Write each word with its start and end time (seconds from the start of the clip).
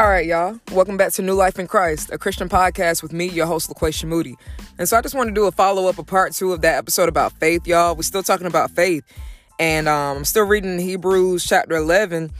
All 0.00 0.08
right, 0.08 0.24
y'all. 0.24 0.58
Welcome 0.72 0.96
back 0.96 1.12
to 1.12 1.22
New 1.22 1.34
Life 1.34 1.58
in 1.58 1.66
Christ, 1.66 2.10
a 2.10 2.16
Christian 2.16 2.48
podcast 2.48 3.02
with 3.02 3.12
me, 3.12 3.26
your 3.26 3.44
host, 3.44 3.68
LaQuaisha 3.68 4.06
Moody. 4.06 4.34
And 4.78 4.88
so 4.88 4.96
I 4.96 5.02
just 5.02 5.14
want 5.14 5.28
to 5.28 5.34
do 5.34 5.44
a 5.44 5.52
follow 5.52 5.88
up, 5.90 5.98
a 5.98 6.02
part 6.02 6.32
two 6.32 6.54
of 6.54 6.62
that 6.62 6.78
episode 6.78 7.10
about 7.10 7.34
faith, 7.34 7.66
y'all. 7.66 7.94
We're 7.94 8.00
still 8.00 8.22
talking 8.22 8.46
about 8.46 8.70
faith. 8.70 9.04
And 9.58 9.88
um, 9.88 10.16
I'm 10.16 10.24
still 10.24 10.44
reading 10.44 10.78
Hebrews 10.78 11.44
chapter 11.44 11.76
11, 11.76 12.30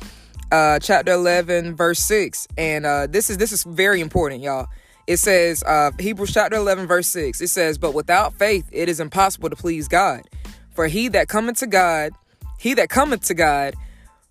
uh, 0.51 0.79
chapter 0.79 1.13
11, 1.13 1.77
verse 1.77 1.99
6. 1.99 2.49
And 2.57 2.87
uh, 2.87 3.07
this 3.09 3.29
is 3.29 3.37
this 3.37 3.53
is 3.53 3.65
very 3.65 4.01
important, 4.01 4.41
y'all. 4.41 4.67
It 5.07 5.19
says, 5.19 5.63
uh, 5.65 5.91
Hebrews 5.99 6.33
chapter 6.33 6.57
11, 6.57 6.87
verse 6.87 7.09
6. 7.09 7.43
It 7.43 7.49
says, 7.49 7.77
But 7.77 7.93
without 7.93 8.33
faith, 8.33 8.67
it 8.73 8.89
is 8.89 9.01
impossible 9.01 9.51
to 9.51 9.57
please 9.57 9.87
God. 9.87 10.23
For 10.71 10.87
he 10.87 11.09
that 11.09 11.29
cometh 11.29 11.59
to 11.59 11.67
God, 11.67 12.13
he 12.59 12.73
that 12.73 12.89
cometh 12.89 13.27
to 13.27 13.35
God, 13.35 13.75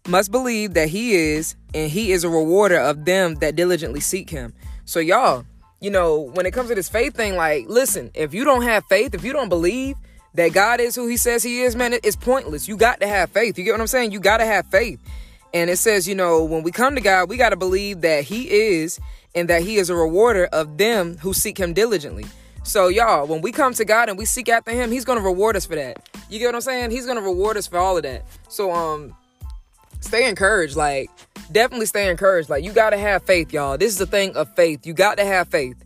must 0.08 0.32
believe 0.32 0.74
that 0.74 0.90
he 0.90 1.14
is, 1.14 1.56
and 1.74 1.92
he 1.92 2.12
is 2.12 2.24
a 2.24 2.30
rewarder 2.30 2.80
of 2.80 3.06
them 3.06 3.36
that 3.36 3.56
diligently 3.56 4.00
seek 4.00 4.30
him. 4.30 4.54
So, 4.86 5.00
y'all, 5.00 5.46
you 5.82 5.90
know, 5.90 6.20
when 6.20 6.46
it 6.46 6.52
comes 6.52 6.70
to 6.70 6.76
this 6.76 6.90
faith 6.90 7.16
thing, 7.16 7.36
like, 7.36 7.68
listen, 7.68 8.12
if 8.14 8.34
you 8.34 8.44
don't 8.44 8.64
have 8.64 8.84
faith, 8.86 9.14
if 9.14 9.24
you 9.24 9.34
don't 9.34 9.50
believe 9.50 9.96
that 10.34 10.54
God 10.54 10.80
is 10.80 10.96
who 10.96 11.08
he 11.08 11.18
says 11.18 11.44
he 11.44 11.62
is, 11.62 11.76
man, 11.76 11.94
it's 11.94 12.16
pointless. 12.16 12.68
You 12.68 12.78
got 12.78 13.00
to 13.02 13.08
have 13.08 13.30
faith. 13.32 13.58
You 13.58 13.64
get 13.64 13.72
what 13.72 13.82
I'm 13.82 13.88
saying? 13.88 14.12
You 14.12 14.20
got 14.20 14.38
to 14.38 14.46
have 14.46 14.68
faith. 14.68 15.00
And 15.54 15.70
it 15.70 15.78
says, 15.78 16.08
you 16.08 16.16
know, 16.16 16.44
when 16.44 16.64
we 16.64 16.72
come 16.72 16.96
to 16.96 17.02
God, 17.02 17.30
we 17.30 17.38
got 17.38 17.50
to 17.50 17.56
believe 17.56 18.02
that 18.02 18.24
he 18.24 18.50
is 18.50 19.00
and 19.36 19.48
that 19.50 19.64
he 19.64 19.78
is 19.78 19.90
a 19.90 19.96
rewarder 19.96 20.46
of 20.46 20.78
them 20.78 21.18
who 21.18 21.34
seek 21.34 21.58
him 21.58 21.74
diligently. 21.74 22.26
So, 22.64 22.88
y'all, 22.88 23.26
when 23.26 23.42
we 23.42 23.52
come 23.52 23.74
to 23.74 23.86
God 23.86 24.10
and 24.10 24.18
we 24.18 24.26
seek 24.26 24.50
after 24.50 24.72
him, 24.72 24.92
he's 24.92 25.06
going 25.06 25.18
to 25.18 25.26
reward 25.26 25.56
us 25.56 25.66
for 25.66 25.76
that. 25.76 26.10
You 26.30 26.40
get 26.40 26.48
what 26.48 26.56
I'm 26.56 26.62
saying? 26.62 26.92
He's 26.92 27.06
going 27.06 27.18
to 27.18 27.24
reward 27.24 27.58
us 27.58 27.66
for 27.66 27.78
all 27.78 27.98
of 27.98 28.04
that. 28.04 28.26
So, 28.48 28.72
um, 28.72 29.16
stay 30.00 30.28
encouraged. 30.28 30.76
Like, 30.76 31.10
definitely 31.52 31.86
stay 31.86 32.10
encouraged. 32.10 32.50
Like, 32.50 32.64
you 32.64 32.72
got 32.72 32.92
to 32.92 32.98
have 32.98 33.24
faith, 33.24 33.54
y'all. 33.54 33.78
This 33.78 33.94
is 33.94 34.02
a 34.02 34.06
thing 34.06 34.36
of 34.36 34.54
faith. 34.56 34.86
You 34.86 34.94
got 34.94 35.18
to 35.18 35.26
have 35.26 35.48
faith. 35.48 35.78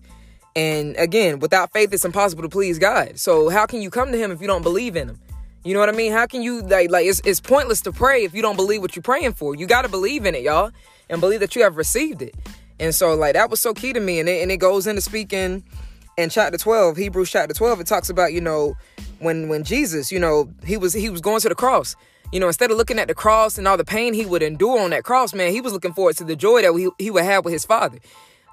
And 0.56 0.96
again, 0.98 1.40
without 1.40 1.72
faith, 1.74 1.94
it's 1.94 2.06
impossible 2.06 2.44
to 2.44 2.50
please 2.50 2.78
God. 2.78 3.20
So, 3.20 3.50
how 3.50 3.66
can 3.66 3.82
you 3.82 3.90
come 3.90 4.12
to 4.12 4.18
Him 4.18 4.32
if 4.32 4.42
you 4.42 4.48
don't 4.48 4.62
believe 4.62 4.96
in 4.96 5.10
Him? 5.10 5.20
You 5.64 5.74
know 5.74 5.80
what 5.80 5.90
I 5.90 5.94
mean? 5.94 6.12
How 6.12 6.28
can 6.28 6.42
you 6.42 6.62
like 6.62 6.92
like 6.92 7.06
it's 7.06 7.22
it's 7.24 7.40
pointless 7.40 7.82
to 7.82 7.92
pray 7.92 8.24
if 8.26 8.34
you 8.34 8.42
don't 8.42 8.58
believe 8.58 8.82
what 8.82 8.96
you're 8.96 9.04
praying 9.04 9.34
for. 9.34 9.56
You 9.56 9.66
got 9.66 9.84
to 9.84 9.90
believe 9.90 10.26
in 10.26 10.36
it, 10.36 10.44
y'all, 10.44 10.72
and 11.10 11.22
believe 11.22 11.40
that 11.40 11.56
you 11.56 11.64
have 11.64 11.78
received 11.78 12.22
it. 12.22 12.36
And 12.80 12.94
so 12.94 13.16
like 13.16 13.34
that 13.34 13.50
was 13.50 13.62
so 13.62 13.74
key 13.74 13.94
to 13.94 14.00
me 14.00 14.20
and 14.20 14.28
it, 14.28 14.42
and 14.42 14.52
it 14.52 14.58
goes 14.58 14.88
into 14.88 15.02
speaking 15.02 15.64
in 16.18 16.30
chapter 16.30 16.58
12, 16.58 16.98
Hebrews 16.98 17.32
chapter 17.32 17.54
12, 17.54 17.82
it 17.82 17.88
talks 17.88 18.10
about, 18.10 18.34
you 18.34 18.42
know, 18.42 18.76
when 19.20 19.50
when 19.50 19.64
Jesus, 19.64 20.12
you 20.12 20.20
know, 20.20 20.52
he 20.66 20.78
was 20.78 20.94
he 20.94 21.10
was 21.10 21.22
going 21.22 21.40
to 21.42 21.50
the 21.50 21.56
cross 21.56 21.96
you 22.34 22.40
know, 22.40 22.48
instead 22.48 22.72
of 22.72 22.78
looking 22.78 22.98
at 22.98 23.08
the 23.08 23.14
cross 23.14 23.60
and 23.60 23.68
all 23.68 23.78
the 23.78 23.86
pain 23.86 24.16
he 24.16 24.26
would 24.26 24.42
endure 24.42 24.80
on 24.80 24.90
that 24.90 25.04
cross, 25.04 25.36
man, 25.36 25.52
he 25.52 25.62
was 25.62 25.72
looking 25.72 25.94
forward 25.94 26.18
to 26.18 26.24
the 26.24 26.36
joy 26.36 26.64
that 26.64 26.74
he, 26.74 26.90
he 26.98 27.12
would 27.12 27.24
have 27.24 27.46
with 27.46 27.54
his 27.54 27.64
father. 27.64 28.00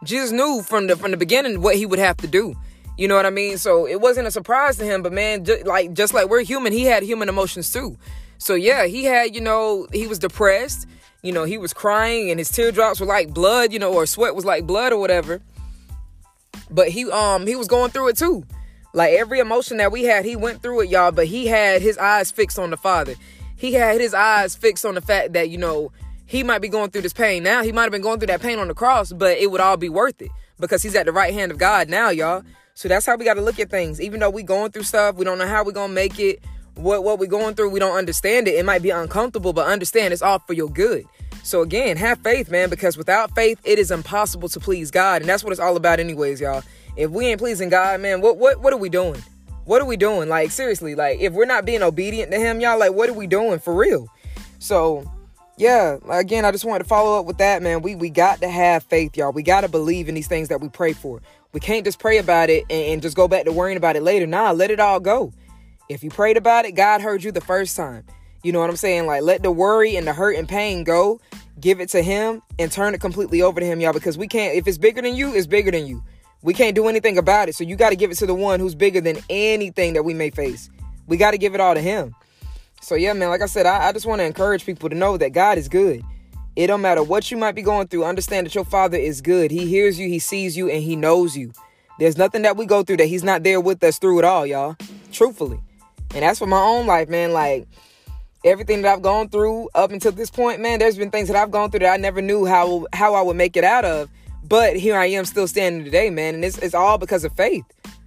Jesus 0.04 0.32
knew 0.32 0.62
from 0.62 0.86
the 0.86 0.96
from 0.96 1.12
the 1.12 1.16
beginning 1.16 1.62
what 1.62 1.76
he 1.76 1.86
would 1.86 1.98
have 1.98 2.18
to 2.18 2.26
do. 2.26 2.54
You 2.98 3.08
know 3.08 3.16
what 3.16 3.24
I 3.24 3.30
mean? 3.30 3.56
So 3.56 3.86
it 3.86 3.98
wasn't 3.98 4.26
a 4.26 4.30
surprise 4.30 4.76
to 4.76 4.84
him, 4.84 5.02
but 5.02 5.14
man, 5.14 5.46
just 5.46 5.64
like 5.64 5.94
just 5.94 6.12
like 6.12 6.28
we're 6.28 6.42
human, 6.42 6.74
he 6.74 6.84
had 6.84 7.02
human 7.02 7.30
emotions 7.30 7.72
too. 7.72 7.96
So 8.36 8.54
yeah, 8.54 8.84
he 8.84 9.04
had, 9.04 9.34
you 9.34 9.40
know, 9.40 9.86
he 9.94 10.06
was 10.06 10.18
depressed. 10.18 10.86
You 11.22 11.32
know, 11.32 11.44
he 11.44 11.56
was 11.56 11.72
crying 11.72 12.30
and 12.30 12.38
his 12.38 12.50
teardrops 12.50 13.00
were 13.00 13.06
like 13.06 13.32
blood, 13.32 13.72
you 13.72 13.78
know, 13.78 13.94
or 13.94 14.04
sweat 14.04 14.34
was 14.34 14.44
like 14.44 14.66
blood 14.66 14.92
or 14.92 15.00
whatever. 15.00 15.40
But 16.70 16.90
he 16.90 17.10
um 17.10 17.46
he 17.46 17.56
was 17.56 17.66
going 17.66 17.92
through 17.92 18.08
it 18.08 18.18
too. 18.18 18.44
Like 18.92 19.14
every 19.14 19.38
emotion 19.38 19.78
that 19.78 19.90
we 19.90 20.04
had, 20.04 20.26
he 20.26 20.36
went 20.36 20.62
through 20.62 20.82
it, 20.82 20.90
y'all, 20.90 21.12
but 21.12 21.28
he 21.28 21.46
had 21.46 21.80
his 21.80 21.96
eyes 21.96 22.30
fixed 22.30 22.58
on 22.58 22.68
the 22.68 22.76
Father 22.76 23.14
he 23.60 23.74
had 23.74 24.00
his 24.00 24.14
eyes 24.14 24.56
fixed 24.56 24.86
on 24.86 24.94
the 24.94 25.02
fact 25.02 25.34
that, 25.34 25.50
you 25.50 25.58
know, 25.58 25.92
he 26.24 26.42
might 26.42 26.62
be 26.62 26.68
going 26.68 26.90
through 26.90 27.02
this 27.02 27.12
pain 27.12 27.42
now. 27.42 27.62
He 27.62 27.72
might 27.72 27.82
have 27.82 27.92
been 27.92 28.00
going 28.00 28.18
through 28.18 28.28
that 28.28 28.40
pain 28.40 28.58
on 28.58 28.68
the 28.68 28.74
cross, 28.74 29.12
but 29.12 29.36
it 29.36 29.50
would 29.50 29.60
all 29.60 29.76
be 29.76 29.90
worth 29.90 30.22
it 30.22 30.30
because 30.58 30.82
he's 30.82 30.94
at 30.94 31.04
the 31.04 31.12
right 31.12 31.34
hand 31.34 31.52
of 31.52 31.58
God 31.58 31.90
now, 31.90 32.08
y'all. 32.08 32.42
So 32.72 32.88
that's 32.88 33.04
how 33.04 33.16
we 33.16 33.26
got 33.26 33.34
to 33.34 33.42
look 33.42 33.60
at 33.60 33.68
things. 33.68 34.00
Even 34.00 34.20
though 34.20 34.30
we 34.30 34.44
going 34.44 34.72
through 34.72 34.84
stuff, 34.84 35.16
we 35.16 35.26
don't 35.26 35.36
know 35.36 35.46
how 35.46 35.62
we're 35.62 35.72
going 35.72 35.90
to 35.90 35.94
make 35.94 36.18
it. 36.18 36.42
What 36.76 37.04
what 37.04 37.18
we're 37.18 37.26
going 37.26 37.54
through, 37.54 37.68
we 37.68 37.80
don't 37.80 37.98
understand 37.98 38.48
it. 38.48 38.54
It 38.54 38.64
might 38.64 38.80
be 38.80 38.88
uncomfortable, 38.88 39.52
but 39.52 39.66
understand 39.66 40.14
it's 40.14 40.22
all 40.22 40.38
for 40.38 40.54
your 40.54 40.70
good. 40.70 41.04
So 41.42 41.60
again, 41.60 41.98
have 41.98 42.20
faith, 42.20 42.50
man, 42.50 42.70
because 42.70 42.96
without 42.96 43.34
faith, 43.34 43.60
it 43.64 43.78
is 43.78 43.90
impossible 43.90 44.48
to 44.48 44.60
please 44.60 44.90
God. 44.90 45.20
And 45.20 45.28
that's 45.28 45.44
what 45.44 45.50
it's 45.50 45.60
all 45.60 45.76
about 45.76 46.00
anyways, 46.00 46.40
y'all. 46.40 46.62
If 46.96 47.10
we 47.10 47.26
ain't 47.26 47.40
pleasing 47.40 47.68
God, 47.68 48.00
man, 48.00 48.22
what 48.22 48.38
what 48.38 48.62
what 48.62 48.72
are 48.72 48.78
we 48.78 48.88
doing? 48.88 49.22
What 49.70 49.80
are 49.80 49.84
we 49.84 49.96
doing? 49.96 50.28
Like, 50.28 50.50
seriously, 50.50 50.96
like, 50.96 51.20
if 51.20 51.32
we're 51.32 51.44
not 51.44 51.64
being 51.64 51.80
obedient 51.80 52.32
to 52.32 52.40
Him, 52.40 52.58
y'all, 52.58 52.76
like, 52.76 52.92
what 52.92 53.08
are 53.08 53.12
we 53.12 53.28
doing 53.28 53.60
for 53.60 53.72
real? 53.72 54.08
So, 54.58 55.08
yeah, 55.58 55.98
again, 56.10 56.44
I 56.44 56.50
just 56.50 56.64
wanted 56.64 56.82
to 56.82 56.88
follow 56.88 57.20
up 57.20 57.24
with 57.24 57.38
that, 57.38 57.62
man. 57.62 57.80
We 57.80 57.94
we 57.94 58.10
got 58.10 58.40
to 58.40 58.48
have 58.48 58.82
faith, 58.82 59.16
y'all. 59.16 59.30
We 59.30 59.44
got 59.44 59.60
to 59.60 59.68
believe 59.68 60.08
in 60.08 60.16
these 60.16 60.26
things 60.26 60.48
that 60.48 60.60
we 60.60 60.68
pray 60.68 60.92
for. 60.92 61.22
We 61.52 61.60
can't 61.60 61.84
just 61.84 62.00
pray 62.00 62.18
about 62.18 62.50
it 62.50 62.64
and, 62.68 62.94
and 62.94 63.00
just 63.02 63.16
go 63.16 63.28
back 63.28 63.44
to 63.44 63.52
worrying 63.52 63.76
about 63.76 63.94
it 63.94 64.02
later. 64.02 64.26
Nah, 64.26 64.50
let 64.50 64.72
it 64.72 64.80
all 64.80 64.98
go. 64.98 65.32
If 65.88 66.02
you 66.02 66.10
prayed 66.10 66.36
about 66.36 66.64
it, 66.64 66.72
God 66.72 67.00
heard 67.00 67.22
you 67.22 67.30
the 67.30 67.40
first 67.40 67.76
time. 67.76 68.02
You 68.42 68.50
know 68.50 68.58
what 68.58 68.70
I'm 68.70 68.76
saying? 68.76 69.06
Like, 69.06 69.22
let 69.22 69.44
the 69.44 69.52
worry 69.52 69.94
and 69.94 70.04
the 70.04 70.12
hurt 70.12 70.34
and 70.34 70.48
pain 70.48 70.82
go. 70.82 71.20
Give 71.60 71.80
it 71.80 71.90
to 71.90 72.02
Him 72.02 72.42
and 72.58 72.72
turn 72.72 72.92
it 72.92 73.00
completely 73.00 73.40
over 73.40 73.60
to 73.60 73.66
Him, 73.66 73.78
y'all. 73.78 73.92
Because 73.92 74.18
we 74.18 74.26
can't. 74.26 74.56
If 74.56 74.66
it's 74.66 74.78
bigger 74.78 75.00
than 75.00 75.14
you, 75.14 75.32
it's 75.32 75.46
bigger 75.46 75.70
than 75.70 75.86
you. 75.86 76.02
We 76.42 76.54
can't 76.54 76.74
do 76.74 76.88
anything 76.88 77.18
about 77.18 77.48
it. 77.48 77.54
So 77.54 77.64
you 77.64 77.76
got 77.76 77.90
to 77.90 77.96
give 77.96 78.10
it 78.10 78.16
to 78.16 78.26
the 78.26 78.34
one 78.34 78.60
who's 78.60 78.74
bigger 78.74 79.00
than 79.00 79.18
anything 79.28 79.92
that 79.94 80.04
we 80.04 80.14
may 80.14 80.30
face. 80.30 80.70
We 81.06 81.16
got 81.16 81.32
to 81.32 81.38
give 81.38 81.54
it 81.54 81.60
all 81.60 81.74
to 81.74 81.80
him. 81.80 82.14
So 82.80 82.94
yeah, 82.94 83.12
man, 83.12 83.28
like 83.28 83.42
I 83.42 83.46
said, 83.46 83.66
I, 83.66 83.88
I 83.88 83.92
just 83.92 84.06
want 84.06 84.20
to 84.20 84.24
encourage 84.24 84.64
people 84.64 84.88
to 84.88 84.96
know 84.96 85.16
that 85.18 85.30
God 85.30 85.58
is 85.58 85.68
good. 85.68 86.02
It 86.56 86.66
don't 86.66 86.80
matter 86.80 87.02
what 87.02 87.30
you 87.30 87.36
might 87.36 87.54
be 87.54 87.62
going 87.62 87.88
through. 87.88 88.04
Understand 88.04 88.46
that 88.46 88.54
your 88.54 88.64
father 88.64 88.96
is 88.96 89.20
good. 89.20 89.50
He 89.50 89.66
hears 89.66 89.98
you, 89.98 90.08
he 90.08 90.18
sees 90.18 90.56
you, 90.56 90.70
and 90.70 90.82
he 90.82 90.96
knows 90.96 91.36
you. 91.36 91.52
There's 91.98 92.16
nothing 92.16 92.42
that 92.42 92.56
we 92.56 92.64
go 92.64 92.82
through 92.82 92.96
that 92.98 93.06
he's 93.06 93.22
not 93.22 93.42
there 93.42 93.60
with 93.60 93.84
us 93.84 93.98
through 93.98 94.20
it 94.20 94.24
all, 94.24 94.46
y'all. 94.46 94.76
Truthfully. 95.12 95.60
And 96.14 96.22
that's 96.22 96.38
for 96.38 96.46
my 96.46 96.60
own 96.60 96.86
life, 96.86 97.08
man. 97.08 97.32
Like 97.32 97.68
everything 98.44 98.82
that 98.82 98.92
I've 98.92 99.02
gone 99.02 99.28
through 99.28 99.68
up 99.74 99.92
until 99.92 100.12
this 100.12 100.30
point, 100.30 100.60
man, 100.60 100.78
there's 100.78 100.96
been 100.96 101.10
things 101.10 101.28
that 101.28 101.36
I've 101.36 101.50
gone 101.50 101.70
through 101.70 101.80
that 101.80 101.92
I 101.92 101.98
never 101.98 102.22
knew 102.22 102.46
how 102.46 102.86
how 102.92 103.14
I 103.14 103.22
would 103.22 103.36
make 103.36 103.56
it 103.56 103.64
out 103.64 103.84
of. 103.84 104.08
But 104.50 104.76
here 104.76 104.96
I 104.96 105.06
am 105.06 105.24
still 105.26 105.46
standing 105.46 105.84
today, 105.84 106.10
man. 106.10 106.34
And 106.34 106.44
it's, 106.44 106.58
it's 106.58 106.74
all 106.74 106.98
because 106.98 107.24
of 107.24 107.32
faith. 107.36 107.64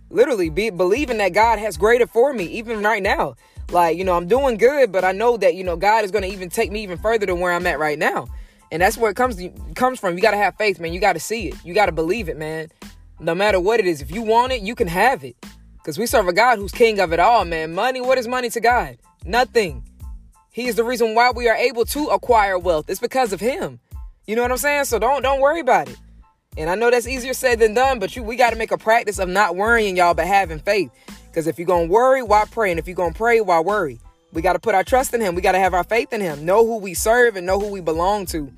Literally, 0.10 0.50
be, 0.50 0.70
believing 0.70 1.18
that 1.20 1.34
God 1.34 1.58
has 1.58 1.78
greater 1.78 2.06
for 2.06 2.34
me, 2.34 2.44
even 2.44 2.84
right 2.84 3.02
now. 3.02 3.36
Like, 3.72 3.98
you 3.98 4.04
know, 4.04 4.18
I'm 4.18 4.28
doing 4.28 4.58
good, 4.58 4.92
but 4.92 5.06
I 5.06 5.14
know 5.14 5.38
that, 5.38 5.56
you 5.56 5.64
know, 5.64 5.78
God 5.78 6.04
is 6.04 6.12
going 6.12 6.24
to 6.24 6.28
even 6.28 6.50
take 6.50 6.70
me 6.70 6.84
even 6.84 6.98
further 6.98 7.26
than 7.26 7.40
where 7.40 7.54
I'm 7.54 7.66
at 7.66 7.80
right 7.80 7.98
now. 7.98 8.28
And 8.74 8.82
that's 8.82 8.98
where 8.98 9.10
it 9.10 9.16
comes 9.16 9.42
comes 9.76 10.02
from. 10.02 10.18
You 10.18 10.22
got 10.22 10.32
to 10.32 10.38
have 10.38 10.58
faith, 10.58 10.82
man. 10.82 10.92
You 10.92 11.00
got 11.00 11.14
to 11.14 11.20
see 11.20 11.48
it. 11.48 11.56
You 11.64 11.74
got 11.74 11.86
to 11.86 11.94
believe 11.94 12.28
it, 12.28 12.36
man. 12.36 12.68
No 13.22 13.34
matter 13.34 13.60
what 13.62 13.80
it 13.80 13.86
is. 13.86 14.02
If 14.02 14.12
you 14.12 14.22
want 14.22 14.52
it, 14.52 14.62
you 14.62 14.76
can 14.76 14.90
have 14.90 15.24
it. 15.24 15.38
Because 15.78 15.98
we 15.98 16.06
serve 16.06 16.28
a 16.28 16.34
God 16.34 16.58
who's 16.60 16.74
king 16.74 17.00
of 17.00 17.14
it 17.14 17.22
all, 17.22 17.46
man. 17.46 17.74
Money, 17.74 18.02
what 18.02 18.18
is 18.18 18.28
money 18.28 18.50
to 18.50 18.60
God? 18.60 18.98
Nothing. 19.26 19.88
He 20.52 20.68
is 20.68 20.76
the 20.76 20.84
reason 20.84 21.16
why 21.16 21.32
we 21.32 21.48
are 21.48 21.56
able 21.56 21.86
to 21.86 22.08
acquire 22.08 22.60
wealth. 22.60 22.90
It's 22.90 23.00
because 23.00 23.32
of 23.32 23.40
him. 23.40 23.80
You 24.28 24.36
know 24.36 24.42
what 24.42 24.52
I'm 24.52 24.58
saying? 24.58 24.86
So 24.86 25.00
don't 25.00 25.22
don't 25.22 25.40
worry 25.40 25.62
about 25.62 25.88
it. 25.88 25.98
And 26.58 26.70
I 26.70 26.76
know 26.76 26.92
that's 26.92 27.08
easier 27.08 27.34
said 27.34 27.60
than 27.60 27.74
done, 27.74 28.00
but 28.00 28.16
you 28.16 28.24
we 28.24 28.36
got 28.36 28.52
to 28.52 28.56
make 28.56 28.72
a 28.72 28.78
practice 28.78 29.20
of 29.20 29.28
not 29.28 29.56
worrying 29.56 29.98
y'all, 29.98 30.14
but 30.14 30.28
having 30.28 30.60
faith. 30.60 30.92
Because 31.28 31.48
if 31.48 31.58
you're 31.58 31.66
gonna 31.68 31.88
worry, 31.88 32.22
why 32.22 32.46
pray? 32.50 32.70
And 32.70 32.80
if 32.80 32.88
you're 32.88 32.96
gonna 32.96 33.14
pray, 33.14 33.42
why 33.42 33.60
worry? 33.60 34.00
We 34.34 34.42
got 34.42 34.54
to 34.54 34.60
put 34.60 34.76
our 34.76 34.84
trust 34.84 35.14
in 35.14 35.22
Him. 35.22 35.36
We 35.36 35.42
got 35.42 35.52
to 35.54 35.60
have 35.60 35.74
our 35.74 35.84
faith 35.84 36.12
in 36.14 36.22
Him. 36.22 36.46
Know 36.46 36.66
who 36.66 36.78
we 36.78 36.94
serve 36.94 37.36
and 37.36 37.46
know 37.46 37.60
who 37.60 37.68
we 37.68 37.82
belong 37.82 38.26
to. 38.28 38.52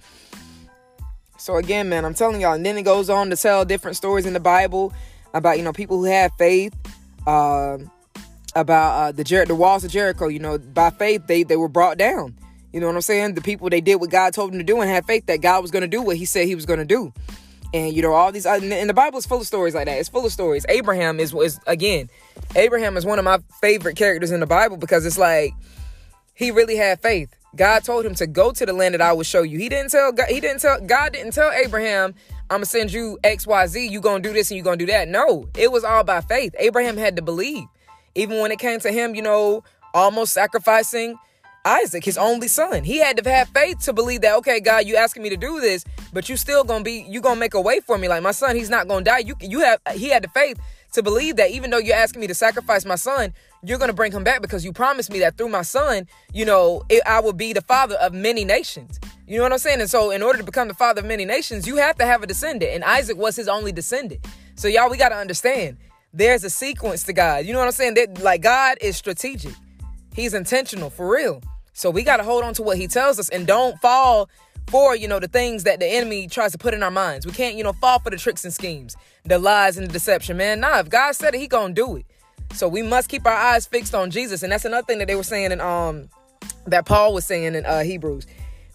So 1.37 1.57
again, 1.57 1.89
man, 1.89 2.05
I'm 2.05 2.13
telling 2.13 2.41
y'all. 2.41 2.53
And 2.53 2.65
then 2.65 2.77
it 2.77 2.83
goes 2.83 3.09
on 3.09 3.29
to 3.29 3.35
tell 3.35 3.65
different 3.65 3.97
stories 3.97 4.25
in 4.25 4.33
the 4.33 4.39
Bible 4.39 4.93
about 5.33 5.57
you 5.57 5.63
know 5.63 5.73
people 5.73 5.97
who 5.97 6.05
have 6.05 6.31
faith. 6.37 6.73
Uh, 7.25 7.77
about 8.55 8.91
uh, 8.93 9.11
the 9.11 9.23
Jer- 9.23 9.45
the 9.45 9.55
walls 9.55 9.83
of 9.83 9.91
Jericho. 9.91 10.27
You 10.27 10.39
know, 10.39 10.57
by 10.57 10.89
faith 10.89 11.27
they 11.27 11.43
they 11.43 11.57
were 11.57 11.67
brought 11.67 11.97
down. 11.97 12.35
You 12.71 12.81
know 12.81 12.87
what 12.87 12.95
I'm 12.95 13.01
saying? 13.01 13.35
The 13.35 13.41
people 13.41 13.69
they 13.69 13.81
did 13.81 13.95
what 13.95 14.09
God 14.09 14.33
told 14.33 14.51
them 14.51 14.59
to 14.59 14.63
do 14.65 14.81
and 14.81 14.89
had 14.89 15.05
faith 15.05 15.27
that 15.27 15.41
God 15.41 15.61
was 15.61 15.71
going 15.71 15.81
to 15.81 15.87
do 15.87 16.01
what 16.01 16.17
He 16.17 16.25
said 16.25 16.47
He 16.47 16.55
was 16.55 16.65
going 16.65 16.79
to 16.79 16.85
do 16.85 17.13
and 17.75 17.93
you 17.93 18.01
know 18.01 18.13
all 18.13 18.31
these 18.31 18.45
and 18.45 18.89
the 18.89 18.93
bible 18.93 19.19
is 19.19 19.25
full 19.25 19.41
of 19.41 19.47
stories 19.47 19.75
like 19.75 19.85
that. 19.85 19.99
It's 19.99 20.09
full 20.09 20.25
of 20.25 20.31
stories. 20.31 20.65
Abraham 20.69 21.19
is 21.19 21.33
is 21.33 21.59
again 21.67 22.09
abraham 22.55 22.95
is 22.95 23.05
one 23.05 23.19
of 23.19 23.25
my 23.25 23.39
favorite 23.61 23.97
characters 23.97 24.31
in 24.31 24.39
the 24.39 24.45
bible 24.47 24.77
because 24.77 25.05
it's 25.05 25.17
like 25.17 25.53
he 26.33 26.51
really 26.51 26.77
had 26.77 27.01
faith. 27.01 27.35
God 27.55 27.83
told 27.83 28.05
him 28.05 28.15
to 28.15 28.27
go 28.27 28.51
to 28.51 28.65
the 28.65 28.73
land 28.73 28.93
that 28.93 29.01
i 29.01 29.11
will 29.11 29.23
show 29.23 29.41
you. 29.41 29.59
He 29.59 29.67
didn't 29.67 29.91
tell 29.91 30.11
god 30.13 30.29
he 30.29 30.39
didn't 30.39 30.61
tell 30.61 30.79
god 30.79 31.13
didn't 31.13 31.33
tell 31.33 31.51
abraham 31.51 32.15
i'm 32.49 32.57
gonna 32.57 32.65
send 32.65 32.93
you 32.93 33.19
xyz 33.23 33.89
you 33.89 33.99
gonna 33.99 34.23
do 34.23 34.31
this 34.31 34.49
and 34.51 34.57
you 34.57 34.63
gonna 34.63 34.77
do 34.77 34.85
that. 34.87 35.09
No 35.09 35.49
it 35.57 35.71
was 35.71 35.83
all 35.83 36.03
by 36.03 36.21
faith. 36.21 36.55
Abraham 36.57 36.95
had 36.97 37.17
to 37.17 37.21
believe. 37.21 37.65
Even 38.15 38.39
when 38.39 38.51
it 38.51 38.59
came 38.59 38.79
to 38.79 38.91
him 38.91 39.15
you 39.15 39.21
know 39.21 39.63
almost 39.93 40.33
sacrificing 40.33 41.17
Isaac, 41.65 42.05
his 42.05 42.17
only 42.17 42.47
son. 42.47 42.83
He 42.83 42.99
had 42.99 43.17
to 43.17 43.29
have 43.29 43.49
faith 43.49 43.79
to 43.85 43.93
believe 43.93 44.21
that, 44.21 44.35
okay, 44.37 44.59
God, 44.59 44.85
you 44.85 44.95
asking 44.95 45.23
me 45.23 45.29
to 45.29 45.37
do 45.37 45.59
this, 45.59 45.83
but 46.13 46.29
you 46.29 46.37
still 46.37 46.63
gonna 46.63 46.83
be, 46.83 47.05
you 47.09 47.21
gonna 47.21 47.39
make 47.39 47.55
a 47.55 47.61
way 47.61 47.79
for 47.79 47.97
me. 47.97 48.07
Like 48.07 48.21
my 48.23 48.31
son, 48.31 48.55
he's 48.55 48.69
not 48.69 48.87
gonna 48.87 49.03
die. 49.03 49.19
You 49.19 49.35
you 49.41 49.59
have 49.61 49.79
he 49.93 50.09
had 50.09 50.23
the 50.23 50.29
faith 50.29 50.59
to 50.93 51.03
believe 51.03 51.35
that 51.37 51.51
even 51.51 51.71
though 51.71 51.79
you're 51.79 51.95
asking 51.95 52.21
me 52.21 52.27
to 52.27 52.35
sacrifice 52.35 52.85
my 52.85 52.95
son, 52.95 53.33
you're 53.63 53.79
gonna 53.79 53.93
bring 53.93 54.11
him 54.11 54.23
back 54.23 54.41
because 54.41 54.63
you 54.63 54.71
promised 54.71 55.11
me 55.11 55.19
that 55.19 55.37
through 55.37 55.49
my 55.49 55.63
son, 55.63 56.07
you 56.33 56.45
know, 56.45 56.83
it, 56.87 57.01
I 57.05 57.19
will 57.19 57.33
be 57.33 57.51
the 57.51 57.61
father 57.61 57.95
of 57.95 58.13
many 58.13 58.45
nations. 58.45 58.99
You 59.27 59.37
know 59.37 59.43
what 59.43 59.53
I'm 59.53 59.57
saying? 59.57 59.81
And 59.81 59.89
so, 59.89 60.11
in 60.11 60.21
order 60.21 60.37
to 60.37 60.43
become 60.43 60.67
the 60.67 60.75
father 60.75 61.01
of 61.01 61.07
many 61.07 61.25
nations, 61.25 61.65
you 61.65 61.77
have 61.77 61.97
to 61.97 62.05
have 62.05 62.21
a 62.21 62.27
descendant. 62.27 62.71
And 62.71 62.83
Isaac 62.83 63.17
was 63.17 63.35
his 63.35 63.47
only 63.47 63.71
descendant. 63.71 64.25
So, 64.55 64.67
y'all, 64.67 64.89
we 64.89 64.97
got 64.97 65.09
to 65.09 65.15
understand 65.15 65.77
there's 66.13 66.43
a 66.43 66.49
sequence 66.49 67.03
to 67.05 67.13
God. 67.13 67.45
You 67.45 67.53
know 67.53 67.59
what 67.59 67.65
I'm 67.65 67.71
saying? 67.71 67.95
That, 67.95 68.21
like, 68.21 68.41
God 68.41 68.77
is 68.81 68.95
strategic, 68.95 69.53
He's 70.13 70.35
intentional 70.35 70.91
for 70.91 71.09
real. 71.09 71.41
So, 71.75 71.91
we 71.91 72.03
got 72.03 72.17
to 72.17 72.23
hold 72.23 72.43
on 72.43 72.53
to 72.55 72.63
what 72.63 72.77
He 72.77 72.87
tells 72.87 73.19
us 73.19 73.29
and 73.29 73.45
don't 73.45 73.79
fall 73.79 74.29
for, 74.67 74.95
you 74.95 75.07
know, 75.07 75.19
the 75.19 75.27
things 75.27 75.63
that 75.65 75.79
the 75.79 75.85
enemy 75.85 76.27
tries 76.27 76.51
to 76.53 76.57
put 76.57 76.73
in 76.73 76.81
our 76.81 76.89
minds. 76.89 77.25
We 77.25 77.31
can't, 77.31 77.55
you 77.55 77.63
know, 77.63 77.73
fall 77.73 77.99
for 77.99 78.09
the 78.09 78.17
tricks 78.17 78.43
and 78.43 78.53
schemes, 78.53 78.97
the 79.23 79.37
lies 79.37 79.77
and 79.77 79.87
the 79.87 79.93
deception, 79.93 80.37
man. 80.37 80.59
Nah, 80.59 80.79
if 80.79 80.89
God 80.89 81.11
said 81.13 81.35
it, 81.35 81.39
He 81.39 81.47
gonna 81.47 81.73
do 81.73 81.97
it. 81.97 82.05
So 82.53 82.67
we 82.67 82.81
must 82.81 83.09
keep 83.09 83.25
our 83.25 83.33
eyes 83.33 83.67
fixed 83.67 83.93
on 83.93 84.09
Jesus. 84.09 84.41
And 84.41 84.51
that's 84.51 84.65
another 84.65 84.85
thing 84.85 84.99
that 84.99 85.07
they 85.07 85.15
were 85.15 85.23
saying 85.23 85.51
in 85.51 85.61
um 85.61 86.09
that 86.67 86.85
Paul 86.85 87.13
was 87.13 87.25
saying 87.25 87.55
in 87.55 87.65
uh, 87.65 87.83
Hebrews. 87.83 88.25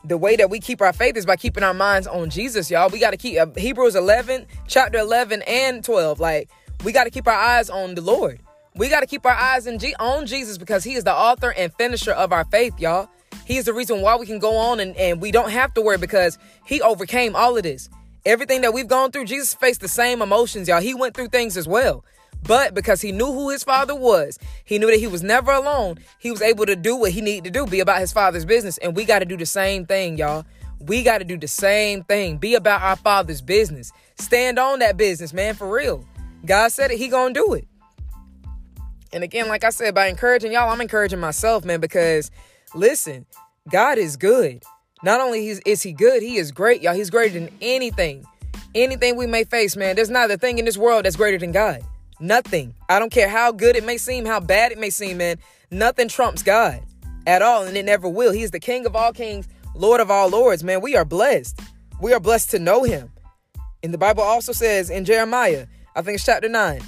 The 0.05 0.17
way 0.17 0.37
that 0.37 0.49
we 0.49 0.61
keep 0.61 0.81
our 0.81 0.93
faith 0.93 1.17
is 1.17 1.27
by 1.27 1.37
keeping 1.37 1.63
our 1.63 1.75
minds 1.75 2.07
on 2.07 2.31
Jesus, 2.31 2.71
y'all. 2.71 2.89
We 2.89 2.99
got 2.99 3.11
to 3.11 3.17
keep 3.17 3.39
uh, 3.39 3.47
Hebrews 3.57 3.95
11, 3.95 4.47
chapter 4.67 4.99
11 4.99 5.43
and 5.43 5.85
12. 5.85 6.21
Like, 6.21 6.49
we 6.85 6.93
got 6.93 7.05
to 7.05 7.11
keep 7.11 7.27
our 7.27 7.35
eyes 7.35 7.69
on 7.69 7.95
the 7.95 8.01
Lord. 8.01 8.41
We 8.75 8.89
got 8.89 9.01
to 9.01 9.07
keep 9.07 9.27
our 9.27 9.33
eyes 9.33 9.69
G- 9.79 9.95
on 9.99 10.27
Jesus 10.27 10.57
because 10.57 10.85
he 10.85 10.95
is 10.95 11.05
the 11.05 11.13
author 11.13 11.53
and 11.53 11.73
finisher 11.75 12.13
of 12.13 12.33
our 12.33 12.45
faith, 12.45 12.79
y'all. 12.79 13.09
He 13.45 13.57
is 13.57 13.65
the 13.65 13.73
reason 13.73 14.01
why 14.01 14.17
we 14.17 14.27
can 14.27 14.39
go 14.39 14.57
on 14.57 14.81
and, 14.81 14.97
and 14.97 15.21
we 15.21 15.33
don't 15.33 15.51
have 15.51 15.75
to 15.75 15.83
worry 15.83 15.99
because 15.99 16.39
he 16.65 16.81
overcame 16.81 17.35
all 17.35 17.57
of 17.57 17.65
this. 17.65 17.89
Everything 18.25 18.61
that 18.61 18.73
we've 18.73 18.87
gone 18.87 19.11
through, 19.11 19.25
Jesus 19.25 19.55
faced 19.55 19.81
the 19.81 19.89
same 19.89 20.23
emotions, 20.23 20.69
y'all. 20.69 20.81
He 20.81 20.95
went 20.95 21.15
through 21.15 21.29
things 21.29 21.57
as 21.57 21.67
well. 21.67 22.05
But 22.43 22.75
because 22.75 23.01
he 23.01 23.13
knew 23.13 23.27
who 23.27 23.51
his 23.51 23.65
father 23.65 23.95
was, 23.95 24.39
he 24.65 24.79
knew 24.79 24.91
that 24.91 25.01
he 25.01 25.07
was 25.07 25.23
never 25.23 25.51
alone. 25.51 25.99
He 26.19 26.31
was 26.31 26.41
able 26.41 26.65
to 26.67 26.77
do 26.77 26.97
what 26.97 27.13
he 27.13 27.21
needed 27.21 27.45
to 27.45 27.51
do, 27.51 27.67
be 27.67 27.81
about 27.81 28.01
his 28.01 28.13
father's 28.13 28.45
business. 28.45 28.79
And 28.79 28.95
we 28.95 29.05
got 29.05 29.19
to 29.19 29.25
do 29.25 29.37
the 29.37 29.47
same 29.47 29.85
thing, 29.85 30.17
y'all. 30.17 30.45
We 30.79 31.03
got 31.03 31.19
to 31.19 31.25
do 31.25 31.37
the 31.37 31.49
same 31.49 32.05
thing. 32.05 32.39
Be 32.39 32.55
about 32.55 32.83
our 32.83 32.97
father's 32.97 33.43
business. 33.43 33.93
Stand 34.17 34.59
on 34.59 34.79
that 34.79 34.97
business, 34.97 35.33
man, 35.33 35.55
for 35.55 35.71
real. 35.71 36.05
God 36.47 36.73
said 36.73 36.91
it, 36.91 36.99
he 36.99 37.09
going 37.09 37.35
to 37.35 37.41
do 37.41 37.53
it. 37.55 37.67
And 39.13 39.25
again, 39.25 39.49
like 39.49 39.65
I 39.65 39.71
said, 39.71 39.95
by 39.95 40.07
encouraging 40.07 40.53
y'all, 40.53 40.71
I'm 40.71 40.81
encouraging 40.81 41.21
myself, 41.21 41.65
man, 41.65 41.81
because 41.81 42.31
listen, 42.75 43.27
God 43.69 43.99
is 43.99 44.17
good. 44.17 44.63
Not 45.03 45.21
only 45.21 45.49
is 45.49 45.83
he 45.83 45.93
good, 45.93 46.23
he 46.23 46.37
is 46.37 46.53
great, 46.53 46.83
y'all. 46.83 46.95
He's 46.95 47.11
greater 47.11 47.39
than 47.39 47.51
anything. 47.61 48.25
Anything 48.75 49.17
we 49.17 49.27
may 49.27 49.45
face, 49.45 49.77
man. 49.77 49.97
There's 49.97 50.11
not 50.11 50.31
a 50.31 50.37
thing 50.37 50.59
in 50.59 50.65
this 50.65 50.77
world 50.77 51.05
that's 51.05 51.17
greater 51.17 51.39
than 51.39 51.53
God. 51.53 51.83
Nothing. 52.21 52.75
I 52.89 52.99
don't 52.99 53.11
care 53.11 53.29
how 53.29 53.51
good 53.51 53.77
it 53.77 53.85
may 53.85 53.97
seem, 53.97 54.27
how 54.27 54.41
bad 54.41 54.73
it 54.73 54.79
may 54.79 54.91
seem, 54.91 55.17
man. 55.17 55.39
Nothing 55.71 56.09
trumps 56.09 56.43
God 56.43 56.81
at 57.27 57.43
all, 57.43 57.65
and 57.65 57.77
it 57.77 57.85
never 57.85 58.09
will. 58.09 58.33
He 58.33 58.43
is 58.43 58.51
the 58.51 58.61
King 58.61 58.87
of 58.87 58.95
all 58.95 59.13
kings, 59.13 59.49
Lord 59.75 60.01
of 60.01 60.11
all 60.11 60.29
lords, 60.29 60.63
man. 60.63 60.83
We 60.83 60.97
are 60.97 61.05
blessed. 61.05 61.61
We 62.01 62.13
are 62.13 62.21
blessed 62.21 62.51
to 62.51 62.59
know 62.59 62.85
him. 62.85 63.11
And 63.83 63.95
the 63.95 63.99
Bible 63.99 64.23
also 64.23 64.53
says 64.53 64.91
in 64.91 65.05
Jeremiah, 65.05 65.67
I 65.97 66.03
think 66.03 66.17
it's 66.17 66.25
chapter 66.25 66.49
9, 66.49 66.81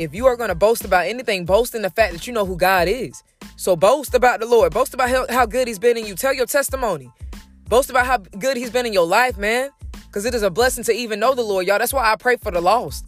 if 0.00 0.14
you 0.14 0.26
are 0.26 0.34
going 0.34 0.48
to 0.48 0.54
boast 0.54 0.86
about 0.86 1.06
anything, 1.06 1.44
boast 1.44 1.74
in 1.74 1.82
the 1.82 1.90
fact 1.90 2.14
that 2.14 2.26
you 2.26 2.32
know 2.32 2.46
who 2.46 2.56
God 2.56 2.88
is. 2.88 3.22
So 3.56 3.76
boast 3.76 4.14
about 4.14 4.40
the 4.40 4.46
Lord. 4.46 4.72
Boast 4.72 4.94
about 4.94 5.10
how, 5.10 5.26
how 5.28 5.44
good 5.44 5.68
he's 5.68 5.78
been 5.78 5.98
in 5.98 6.06
you. 6.06 6.14
Tell 6.14 6.32
your 6.32 6.46
testimony. 6.46 7.12
Boast 7.68 7.90
about 7.90 8.06
how 8.06 8.16
good 8.16 8.56
he's 8.56 8.70
been 8.70 8.86
in 8.86 8.94
your 8.94 9.06
life, 9.06 9.36
man. 9.36 9.68
Because 10.06 10.24
it 10.24 10.34
is 10.34 10.42
a 10.42 10.48
blessing 10.48 10.84
to 10.84 10.92
even 10.92 11.20
know 11.20 11.34
the 11.34 11.42
Lord, 11.42 11.66
y'all. 11.66 11.78
That's 11.78 11.92
why 11.92 12.10
I 12.10 12.16
pray 12.16 12.36
for 12.36 12.50
the 12.50 12.62
lost. 12.62 13.04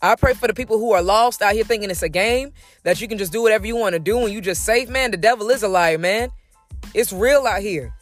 I 0.00 0.14
pray 0.14 0.34
for 0.34 0.46
the 0.46 0.54
people 0.54 0.78
who 0.78 0.92
are 0.92 1.02
lost 1.02 1.42
out 1.42 1.52
here 1.52 1.64
thinking 1.64 1.90
it's 1.90 2.04
a 2.04 2.08
game, 2.08 2.52
that 2.84 3.00
you 3.00 3.08
can 3.08 3.18
just 3.18 3.32
do 3.32 3.42
whatever 3.42 3.66
you 3.66 3.74
want 3.74 3.94
to 3.94 3.98
do 3.98 4.20
and 4.20 4.32
you 4.32 4.40
just 4.40 4.64
safe, 4.64 4.88
man. 4.88 5.10
The 5.10 5.16
devil 5.16 5.50
is 5.50 5.64
a 5.64 5.68
liar, 5.68 5.98
man. 5.98 6.30
It's 6.94 7.12
real 7.12 7.44
out 7.44 7.60
here. 7.60 7.92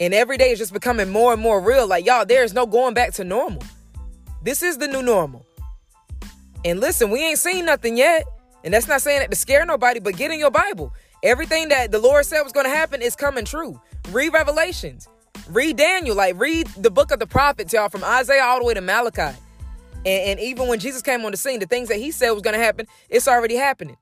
And 0.00 0.12
every 0.12 0.38
day 0.38 0.50
is 0.50 0.58
just 0.58 0.72
becoming 0.72 1.10
more 1.10 1.32
and 1.32 1.40
more 1.40 1.60
real. 1.60 1.86
Like, 1.86 2.04
y'all, 2.04 2.26
there 2.26 2.42
is 2.42 2.52
no 2.52 2.66
going 2.66 2.94
back 2.94 3.12
to 3.12 3.22
normal. 3.22 3.62
This 4.42 4.64
is 4.64 4.78
the 4.78 4.88
new 4.88 5.02
normal. 5.02 5.46
And 6.64 6.80
listen, 6.80 7.10
we 7.10 7.20
ain't 7.24 7.38
seen 7.38 7.64
nothing 7.64 7.96
yet. 7.96 8.24
And 8.64 8.72
that's 8.72 8.86
not 8.86 9.02
saying 9.02 9.20
that 9.20 9.30
to 9.30 9.36
scare 9.36 9.66
nobody, 9.66 9.98
but 9.98 10.16
get 10.16 10.30
in 10.30 10.38
your 10.38 10.50
Bible. 10.50 10.92
Everything 11.22 11.68
that 11.68 11.90
the 11.90 11.98
Lord 11.98 12.24
said 12.26 12.42
was 12.42 12.52
going 12.52 12.66
to 12.66 12.70
happen 12.70 13.02
is 13.02 13.16
coming 13.16 13.44
true. 13.44 13.80
Read 14.10 14.32
Revelations. 14.32 15.08
Read 15.48 15.76
Daniel. 15.76 16.14
Like, 16.14 16.38
read 16.38 16.68
the 16.76 16.90
book 16.90 17.10
of 17.10 17.18
the 17.18 17.26
prophets, 17.26 17.72
y'all, 17.72 17.88
from 17.88 18.04
Isaiah 18.04 18.44
all 18.44 18.60
the 18.60 18.64
way 18.64 18.74
to 18.74 18.80
Malachi. 18.80 19.36
And, 20.04 20.06
and 20.06 20.40
even 20.40 20.68
when 20.68 20.78
Jesus 20.78 21.02
came 21.02 21.24
on 21.24 21.32
the 21.32 21.36
scene, 21.36 21.60
the 21.60 21.66
things 21.66 21.88
that 21.88 21.98
he 21.98 22.10
said 22.10 22.30
was 22.30 22.42
going 22.42 22.56
to 22.56 22.62
happen, 22.62 22.86
it's 23.08 23.26
already 23.26 23.56
happening. 23.56 23.96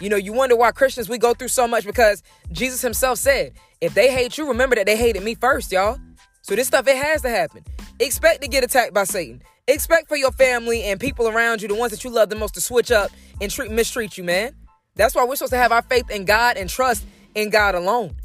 You 0.00 0.08
know, 0.08 0.16
you 0.16 0.32
wonder 0.32 0.56
why 0.56 0.72
Christians, 0.72 1.08
we 1.08 1.18
go 1.18 1.34
through 1.34 1.48
so 1.48 1.68
much 1.68 1.84
because 1.84 2.22
Jesus 2.52 2.80
himself 2.82 3.18
said, 3.18 3.52
if 3.80 3.94
they 3.94 4.10
hate 4.12 4.38
you, 4.38 4.48
remember 4.48 4.76
that 4.76 4.86
they 4.86 4.96
hated 4.96 5.22
me 5.22 5.34
first, 5.34 5.70
y'all. 5.72 5.98
So 6.42 6.56
this 6.56 6.68
stuff, 6.68 6.86
it 6.88 6.96
has 6.96 7.22
to 7.22 7.28
happen. 7.28 7.64
Expect 7.98 8.42
to 8.42 8.48
get 8.48 8.64
attacked 8.64 8.94
by 8.94 9.04
Satan. 9.04 9.42
Expect 9.68 10.08
for 10.08 10.16
your 10.16 10.32
family 10.32 10.82
and 10.84 10.98
people 10.98 11.28
around 11.28 11.62
you, 11.62 11.68
the 11.68 11.74
ones 11.74 11.92
that 11.92 12.02
you 12.02 12.10
love 12.10 12.30
the 12.30 12.36
most, 12.36 12.54
to 12.54 12.60
switch 12.60 12.90
up 12.90 13.10
and 13.40 13.50
treat, 13.50 13.70
mistreat 13.70 14.16
you, 14.18 14.24
man. 14.24 14.54
That's 14.96 15.14
why 15.14 15.24
we're 15.24 15.36
supposed 15.36 15.52
to 15.52 15.58
have 15.58 15.72
our 15.72 15.82
faith 15.82 16.10
in 16.10 16.24
God 16.24 16.56
and 16.56 16.68
trust 16.68 17.04
in 17.34 17.50
God 17.50 17.74
alone. 17.74 18.16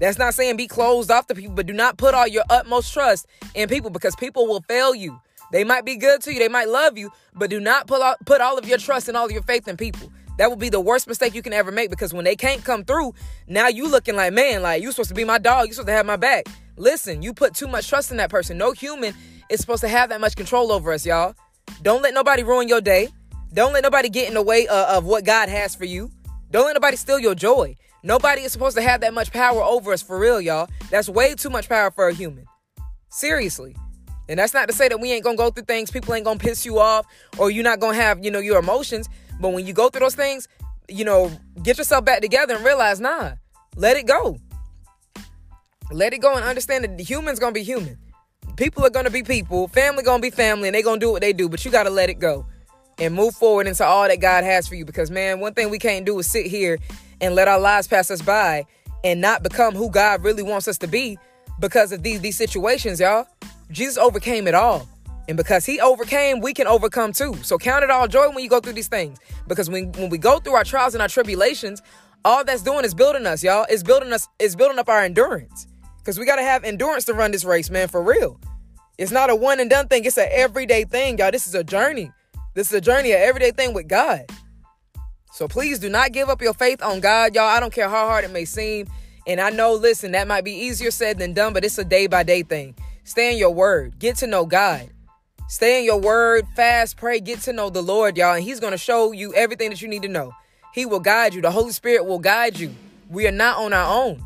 That's 0.00 0.18
not 0.18 0.34
saying 0.34 0.56
be 0.56 0.66
closed 0.66 1.10
off 1.10 1.26
to 1.26 1.34
people, 1.34 1.54
but 1.54 1.66
do 1.66 1.72
not 1.72 1.98
put 1.98 2.14
all 2.14 2.26
your 2.26 2.44
utmost 2.50 2.92
trust 2.92 3.26
in 3.54 3.68
people 3.68 3.90
because 3.90 4.14
people 4.16 4.46
will 4.46 4.60
fail 4.62 4.94
you. 4.94 5.20
They 5.50 5.64
might 5.64 5.84
be 5.84 5.96
good 5.96 6.20
to 6.22 6.32
you, 6.32 6.38
they 6.38 6.48
might 6.48 6.68
love 6.68 6.98
you, 6.98 7.10
but 7.34 7.50
do 7.50 7.58
not 7.58 7.86
put 7.86 8.02
all, 8.02 8.16
put 8.26 8.40
all 8.40 8.58
of 8.58 8.68
your 8.68 8.78
trust 8.78 9.08
and 9.08 9.16
all 9.16 9.26
of 9.26 9.32
your 9.32 9.42
faith 9.42 9.66
in 9.66 9.76
people. 9.76 10.12
That 10.38 10.50
would 10.50 10.58
be 10.60 10.68
the 10.68 10.80
worst 10.80 11.08
mistake 11.08 11.34
you 11.34 11.42
can 11.42 11.52
ever 11.52 11.70
make 11.72 11.90
because 11.90 12.14
when 12.14 12.24
they 12.24 12.36
can't 12.36 12.64
come 12.64 12.84
through, 12.84 13.12
now 13.48 13.66
you 13.68 13.88
looking 13.88 14.14
like, 14.16 14.32
man, 14.32 14.62
like 14.62 14.82
you 14.82 14.90
supposed 14.92 15.08
to 15.08 15.14
be 15.14 15.24
my 15.24 15.38
dog, 15.38 15.66
you 15.66 15.74
supposed 15.74 15.88
to 15.88 15.92
have 15.92 16.06
my 16.06 16.16
back. 16.16 16.46
Listen, 16.76 17.22
you 17.22 17.34
put 17.34 17.54
too 17.54 17.66
much 17.66 17.88
trust 17.88 18.12
in 18.12 18.16
that 18.18 18.30
person. 18.30 18.56
No 18.56 18.70
human 18.70 19.14
is 19.50 19.60
supposed 19.60 19.80
to 19.80 19.88
have 19.88 20.10
that 20.10 20.20
much 20.20 20.36
control 20.36 20.70
over 20.70 20.92
us, 20.92 21.04
y'all. 21.04 21.34
Don't 21.82 22.02
let 22.02 22.14
nobody 22.14 22.44
ruin 22.44 22.68
your 22.68 22.80
day. 22.80 23.08
Don't 23.52 23.72
let 23.72 23.82
nobody 23.82 24.08
get 24.08 24.28
in 24.28 24.34
the 24.34 24.42
way 24.42 24.66
of, 24.68 24.88
of 24.88 25.04
what 25.04 25.24
God 25.24 25.48
has 25.48 25.74
for 25.74 25.84
you. 25.84 26.10
Don't 26.50 26.66
let 26.66 26.74
nobody 26.74 26.96
steal 26.96 27.18
your 27.18 27.34
joy. 27.34 27.76
Nobody 28.04 28.42
is 28.42 28.52
supposed 28.52 28.76
to 28.76 28.82
have 28.82 29.00
that 29.00 29.12
much 29.12 29.32
power 29.32 29.60
over 29.60 29.92
us 29.92 30.02
for 30.02 30.20
real, 30.20 30.40
y'all. 30.40 30.68
That's 30.88 31.08
way 31.08 31.34
too 31.34 31.50
much 31.50 31.68
power 31.68 31.90
for 31.90 32.08
a 32.08 32.14
human. 32.14 32.46
Seriously. 33.10 33.74
And 34.28 34.38
that's 34.38 34.54
not 34.54 34.68
to 34.68 34.74
say 34.74 34.88
that 34.88 35.00
we 35.00 35.10
ain't 35.10 35.24
gonna 35.24 35.36
go 35.36 35.50
through 35.50 35.64
things, 35.64 35.90
people 35.90 36.14
ain't 36.14 36.24
gonna 36.24 36.38
piss 36.38 36.64
you 36.64 36.78
off, 36.78 37.06
or 37.38 37.50
you're 37.50 37.64
not 37.64 37.80
gonna 37.80 37.96
have, 37.96 38.24
you 38.24 38.30
know, 38.30 38.38
your 38.38 38.58
emotions. 38.58 39.08
But 39.40 39.50
when 39.50 39.66
you 39.66 39.72
go 39.72 39.88
through 39.88 40.00
those 40.00 40.14
things, 40.14 40.48
you 40.88 41.04
know, 41.04 41.30
get 41.62 41.78
yourself 41.78 42.04
back 42.04 42.20
together 42.20 42.56
and 42.56 42.64
realize, 42.64 43.00
nah, 43.00 43.32
let 43.76 43.96
it 43.96 44.06
go. 44.06 44.38
Let 45.90 46.12
it 46.12 46.18
go 46.18 46.34
and 46.34 46.44
understand 46.44 46.84
that 46.84 46.98
the 46.98 47.04
human's 47.04 47.38
gonna 47.38 47.52
be 47.52 47.62
human. 47.62 47.98
People 48.56 48.84
are 48.84 48.90
gonna 48.90 49.10
be 49.10 49.22
people, 49.22 49.68
family 49.68 50.02
gonna 50.02 50.20
be 50.20 50.30
family, 50.30 50.68
and 50.68 50.74
they 50.74 50.82
gonna 50.82 51.00
do 51.00 51.12
what 51.12 51.22
they 51.22 51.32
do, 51.32 51.48
but 51.48 51.64
you 51.64 51.70
gotta 51.70 51.90
let 51.90 52.10
it 52.10 52.18
go 52.18 52.44
and 52.98 53.14
move 53.14 53.34
forward 53.34 53.66
into 53.66 53.84
all 53.84 54.06
that 54.08 54.20
God 54.20 54.44
has 54.44 54.66
for 54.66 54.74
you. 54.74 54.84
Because 54.84 55.10
man, 55.10 55.40
one 55.40 55.54
thing 55.54 55.70
we 55.70 55.78
can't 55.78 56.04
do 56.04 56.18
is 56.18 56.30
sit 56.30 56.46
here 56.46 56.78
and 57.20 57.34
let 57.34 57.48
our 57.48 57.60
lives 57.60 57.86
pass 57.86 58.10
us 58.10 58.20
by 58.20 58.66
and 59.04 59.20
not 59.20 59.42
become 59.42 59.74
who 59.74 59.90
God 59.90 60.22
really 60.22 60.42
wants 60.42 60.68
us 60.68 60.78
to 60.78 60.86
be 60.86 61.18
because 61.60 61.92
of 61.92 62.02
these 62.02 62.20
these 62.20 62.36
situations, 62.36 63.00
y'all. 63.00 63.26
Jesus 63.70 63.98
overcame 63.98 64.46
it 64.46 64.54
all. 64.54 64.88
And 65.28 65.36
because 65.36 65.66
he 65.66 65.78
overcame, 65.78 66.40
we 66.40 66.54
can 66.54 66.66
overcome 66.66 67.12
too. 67.12 67.34
So 67.42 67.58
count 67.58 67.84
it 67.84 67.90
all 67.90 68.08
joy 68.08 68.28
when 68.30 68.42
you 68.42 68.48
go 68.48 68.60
through 68.60 68.72
these 68.72 68.88
things. 68.88 69.18
Because 69.46 69.68
when, 69.68 69.92
when 69.92 70.08
we 70.08 70.16
go 70.16 70.38
through 70.40 70.54
our 70.54 70.64
trials 70.64 70.94
and 70.94 71.02
our 71.02 71.08
tribulations, 71.08 71.82
all 72.24 72.44
that's 72.44 72.62
doing 72.62 72.84
is 72.84 72.94
building 72.94 73.26
us, 73.26 73.44
y'all. 73.44 73.66
It's 73.68 73.82
building 73.82 74.12
us, 74.12 74.26
it's 74.38 74.56
building 74.56 74.78
up 74.78 74.88
our 74.88 75.02
endurance. 75.02 75.66
Because 75.98 76.18
we 76.18 76.24
got 76.24 76.36
to 76.36 76.42
have 76.42 76.64
endurance 76.64 77.04
to 77.04 77.14
run 77.14 77.30
this 77.30 77.44
race, 77.44 77.68
man, 77.68 77.88
for 77.88 78.02
real. 78.02 78.40
It's 78.96 79.12
not 79.12 79.28
a 79.28 79.36
one 79.36 79.60
and 79.60 79.68
done 79.68 79.86
thing. 79.86 80.06
It's 80.06 80.16
an 80.16 80.28
everyday 80.30 80.84
thing, 80.84 81.18
y'all. 81.18 81.30
This 81.30 81.46
is 81.46 81.54
a 81.54 81.62
journey. 81.62 82.10
This 82.54 82.68
is 82.68 82.72
a 82.72 82.80
journey, 82.80 83.12
an 83.12 83.20
everyday 83.20 83.50
thing 83.50 83.74
with 83.74 83.86
God. 83.86 84.24
So 85.32 85.46
please 85.46 85.78
do 85.78 85.90
not 85.90 86.12
give 86.12 86.30
up 86.30 86.40
your 86.40 86.54
faith 86.54 86.82
on 86.82 87.00
God, 87.00 87.34
y'all. 87.34 87.44
I 87.44 87.60
don't 87.60 87.72
care 87.72 87.88
how 87.88 88.08
hard 88.08 88.24
it 88.24 88.32
may 88.32 88.46
seem. 88.46 88.88
And 89.26 89.40
I 89.40 89.50
know, 89.50 89.74
listen, 89.74 90.12
that 90.12 90.26
might 90.26 90.44
be 90.44 90.52
easier 90.52 90.90
said 90.90 91.18
than 91.18 91.34
done, 91.34 91.52
but 91.52 91.64
it's 91.64 91.76
a 91.76 91.84
day 91.84 92.06
by 92.06 92.22
day 92.22 92.42
thing. 92.42 92.74
Stay 93.04 93.30
in 93.30 93.38
your 93.38 93.52
word. 93.52 93.98
Get 93.98 94.16
to 94.16 94.26
know 94.26 94.46
God. 94.46 94.88
Stay 95.48 95.78
in 95.78 95.84
your 95.86 95.98
word, 95.98 96.46
fast, 96.54 96.98
pray, 96.98 97.20
get 97.20 97.40
to 97.40 97.54
know 97.54 97.70
the 97.70 97.82
Lord, 97.82 98.18
y'all. 98.18 98.34
And 98.34 98.44
He's 98.44 98.60
going 98.60 98.72
to 98.72 98.78
show 98.78 99.12
you 99.12 99.32
everything 99.34 99.70
that 99.70 99.80
you 99.80 99.88
need 99.88 100.02
to 100.02 100.08
know. 100.08 100.32
He 100.74 100.84
will 100.84 101.00
guide 101.00 101.32
you. 101.32 101.40
The 101.40 101.50
Holy 101.50 101.72
Spirit 101.72 102.04
will 102.04 102.18
guide 102.18 102.58
you. 102.58 102.74
We 103.08 103.26
are 103.26 103.32
not 103.32 103.56
on 103.56 103.72
our 103.72 104.04
own. 104.04 104.22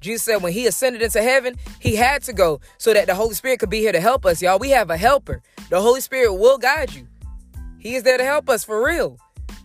Jesus 0.00 0.24
said 0.24 0.42
when 0.42 0.52
He 0.52 0.66
ascended 0.66 1.00
into 1.00 1.22
heaven, 1.22 1.56
He 1.80 1.96
had 1.96 2.22
to 2.24 2.34
go 2.34 2.60
so 2.76 2.92
that 2.92 3.06
the 3.06 3.14
Holy 3.14 3.34
Spirit 3.34 3.60
could 3.60 3.70
be 3.70 3.80
here 3.80 3.92
to 3.92 4.00
help 4.00 4.26
us, 4.26 4.42
y'all. 4.42 4.58
We 4.58 4.68
have 4.70 4.90
a 4.90 4.98
helper. 4.98 5.40
The 5.70 5.80
Holy 5.80 6.02
Spirit 6.02 6.34
will 6.34 6.58
guide 6.58 6.92
you. 6.92 7.08
He 7.78 7.94
is 7.94 8.02
there 8.02 8.18
to 8.18 8.24
help 8.24 8.50
us 8.50 8.62
for 8.62 8.84
real. 8.84 9.18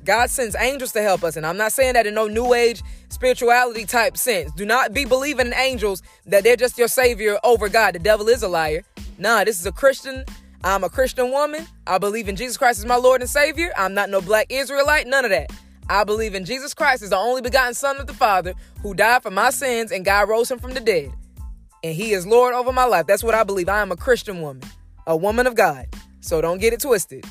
God 0.06 0.30
sends 0.30 0.56
angels 0.56 0.94
to 0.94 1.02
help 1.02 1.24
us. 1.24 1.36
And 1.36 1.46
I'm 1.46 1.58
not 1.58 1.74
saying 1.74 1.94
that 1.94 2.08
in 2.08 2.14
no 2.14 2.28
new 2.28 2.54
age 2.54 2.82
spirituality 3.10 3.86
type 3.86 4.18
sense. 4.18 4.52
Do 4.54 4.66
not 4.66 4.94
be 4.94 5.06
believing 5.06 5.48
in 5.48 5.54
angels 5.54 6.02
that 6.26 6.44
they're 6.44 6.56
just 6.56 6.78
your 6.78 6.88
savior 6.88 7.40
over 7.44 7.68
God. 7.70 7.96
The 7.96 8.00
devil 8.00 8.28
is 8.30 8.44
a 8.44 8.48
liar. 8.48 8.84
Nah, 9.18 9.44
this 9.44 9.60
is 9.60 9.66
a 9.66 9.72
Christian. 9.72 10.26
I'm 10.64 10.84
a 10.84 10.90
Christian 10.90 11.32
woman. 11.32 11.66
I 11.88 11.98
believe 11.98 12.30
in 12.30 12.36
Jesus 12.36 12.58
Christ 12.58 12.80
as 12.80 12.86
my 12.86 12.96
Lord 12.96 13.22
and 13.22 13.30
Savior. 13.30 13.72
I'm 13.78 13.94
not 13.94 14.10
no 14.10 14.22
black 14.22 14.48
Israelite, 14.50 15.08
none 15.08 15.26
of 15.26 15.32
that. 15.32 15.52
I 15.90 16.06
believe 16.06 16.36
in 16.36 16.46
Jesus 16.46 16.74
Christ 16.74 17.04
as 17.04 17.10
the 17.10 17.18
only 17.18 17.42
begotten 17.42 17.74
Son 17.74 17.98
of 17.98 18.08
the 18.08 18.14
Father 18.14 18.54
who 18.82 18.94
died 18.94 19.24
for 19.24 19.32
my 19.32 19.50
sins 19.50 19.92
and 19.92 20.06
God 20.06 20.30
rose 20.30 20.50
him 20.50 20.60
from 20.60 20.74
the 20.74 20.80
dead. 20.80 21.12
and 21.84 21.94
He 21.94 22.14
is 22.14 22.26
Lord 22.26 22.54
over 22.54 22.72
my 22.72 22.86
life. 22.86 23.06
That's 23.08 23.24
what 23.24 23.36
I 23.36 23.44
believe. 23.44 23.70
I 23.70 23.82
am 23.82 23.92
a 23.92 23.98
Christian 23.98 24.42
woman, 24.42 24.64
a 25.06 25.18
woman 25.18 25.48
of 25.48 25.56
God. 25.56 25.88
So 26.22 26.42
don't 26.42 26.60
get 26.62 26.74
it 26.74 26.80
twisted. 26.82 27.26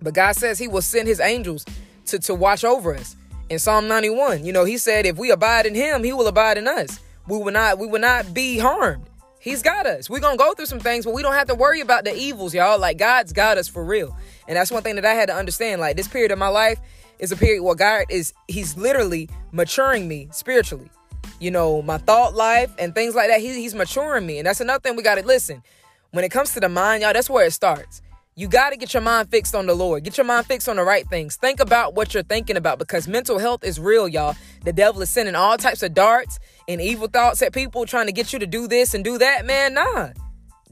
But 0.00 0.14
God 0.14 0.36
says 0.36 0.58
He 0.58 0.68
will 0.68 0.82
send 0.82 1.08
His 1.08 1.20
angels 1.20 1.64
to, 2.06 2.18
to 2.20 2.34
watch 2.34 2.64
over 2.64 2.94
us. 2.94 3.16
In 3.48 3.58
Psalm 3.58 3.88
91, 3.88 4.44
you 4.44 4.52
know, 4.52 4.64
He 4.64 4.78
said, 4.78 5.06
if 5.06 5.16
we 5.18 5.30
abide 5.30 5.66
in 5.66 5.74
Him, 5.74 6.04
He 6.04 6.12
will 6.12 6.28
abide 6.28 6.58
in 6.58 6.68
us. 6.68 7.00
We 7.26 7.38
will 7.38 7.52
not, 7.52 7.78
we 7.78 7.86
will 7.88 8.00
not 8.00 8.32
be 8.32 8.58
harmed. 8.58 9.04
He's 9.46 9.62
got 9.62 9.86
us. 9.86 10.10
We're 10.10 10.18
gonna 10.18 10.36
go 10.36 10.54
through 10.54 10.66
some 10.66 10.80
things, 10.80 11.04
but 11.04 11.14
we 11.14 11.22
don't 11.22 11.34
have 11.34 11.46
to 11.46 11.54
worry 11.54 11.80
about 11.80 12.04
the 12.04 12.12
evils, 12.12 12.52
y'all. 12.52 12.80
Like 12.80 12.98
God's 12.98 13.32
got 13.32 13.58
us 13.58 13.68
for 13.68 13.84
real. 13.84 14.12
And 14.48 14.56
that's 14.56 14.72
one 14.72 14.82
thing 14.82 14.96
that 14.96 15.04
I 15.04 15.14
had 15.14 15.28
to 15.28 15.36
understand. 15.36 15.80
Like 15.80 15.96
this 15.96 16.08
period 16.08 16.32
of 16.32 16.38
my 16.40 16.48
life 16.48 16.80
is 17.20 17.30
a 17.30 17.36
period 17.36 17.62
where 17.62 17.76
God 17.76 18.06
is 18.10 18.34
He's 18.48 18.76
literally 18.76 19.30
maturing 19.52 20.08
me 20.08 20.26
spiritually. 20.32 20.90
You 21.38 21.52
know, 21.52 21.80
my 21.80 21.98
thought 21.98 22.34
life 22.34 22.74
and 22.76 22.92
things 22.92 23.14
like 23.14 23.28
that. 23.28 23.38
He, 23.40 23.52
he's 23.52 23.72
maturing 23.72 24.26
me. 24.26 24.38
And 24.38 24.48
that's 24.48 24.60
another 24.60 24.80
thing 24.80 24.96
we 24.96 25.04
gotta 25.04 25.22
listen. 25.22 25.62
When 26.10 26.24
it 26.24 26.30
comes 26.30 26.52
to 26.54 26.60
the 26.60 26.68
mind, 26.68 27.04
y'all, 27.04 27.12
that's 27.12 27.30
where 27.30 27.46
it 27.46 27.52
starts. 27.52 28.02
You 28.38 28.48
got 28.48 28.70
to 28.70 28.76
get 28.76 28.92
your 28.92 29.00
mind 29.00 29.30
fixed 29.30 29.54
on 29.54 29.64
the 29.64 29.74
Lord. 29.74 30.04
Get 30.04 30.18
your 30.18 30.26
mind 30.26 30.44
fixed 30.44 30.68
on 30.68 30.76
the 30.76 30.82
right 30.82 31.08
things. 31.08 31.36
Think 31.36 31.58
about 31.58 31.94
what 31.94 32.12
you're 32.12 32.22
thinking 32.22 32.58
about 32.58 32.78
because 32.78 33.08
mental 33.08 33.38
health 33.38 33.64
is 33.64 33.80
real, 33.80 34.06
y'all. 34.06 34.36
The 34.64 34.74
devil 34.74 35.00
is 35.00 35.08
sending 35.08 35.34
all 35.34 35.56
types 35.56 35.82
of 35.82 35.94
darts 35.94 36.38
and 36.68 36.80
evil 36.80 37.08
thoughts 37.08 37.42
at 37.42 37.52
people 37.52 37.86
trying 37.86 38.06
to 38.06 38.12
get 38.12 38.32
you 38.32 38.38
to 38.38 38.46
do 38.46 38.66
this 38.66 38.94
and 38.94 39.04
do 39.04 39.18
that. 39.18 39.46
Man, 39.46 39.74
nah. 39.74 40.08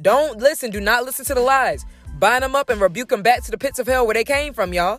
Don't 0.00 0.38
listen. 0.38 0.70
Do 0.70 0.80
not 0.80 1.04
listen 1.04 1.24
to 1.26 1.34
the 1.34 1.40
lies. 1.40 1.84
Bind 2.18 2.42
them 2.42 2.54
up 2.54 2.70
and 2.70 2.80
rebuke 2.80 3.08
them 3.08 3.22
back 3.22 3.42
to 3.44 3.50
the 3.50 3.58
pits 3.58 3.78
of 3.78 3.86
hell 3.86 4.06
where 4.06 4.14
they 4.14 4.24
came 4.24 4.52
from, 4.52 4.72
y'all. 4.72 4.98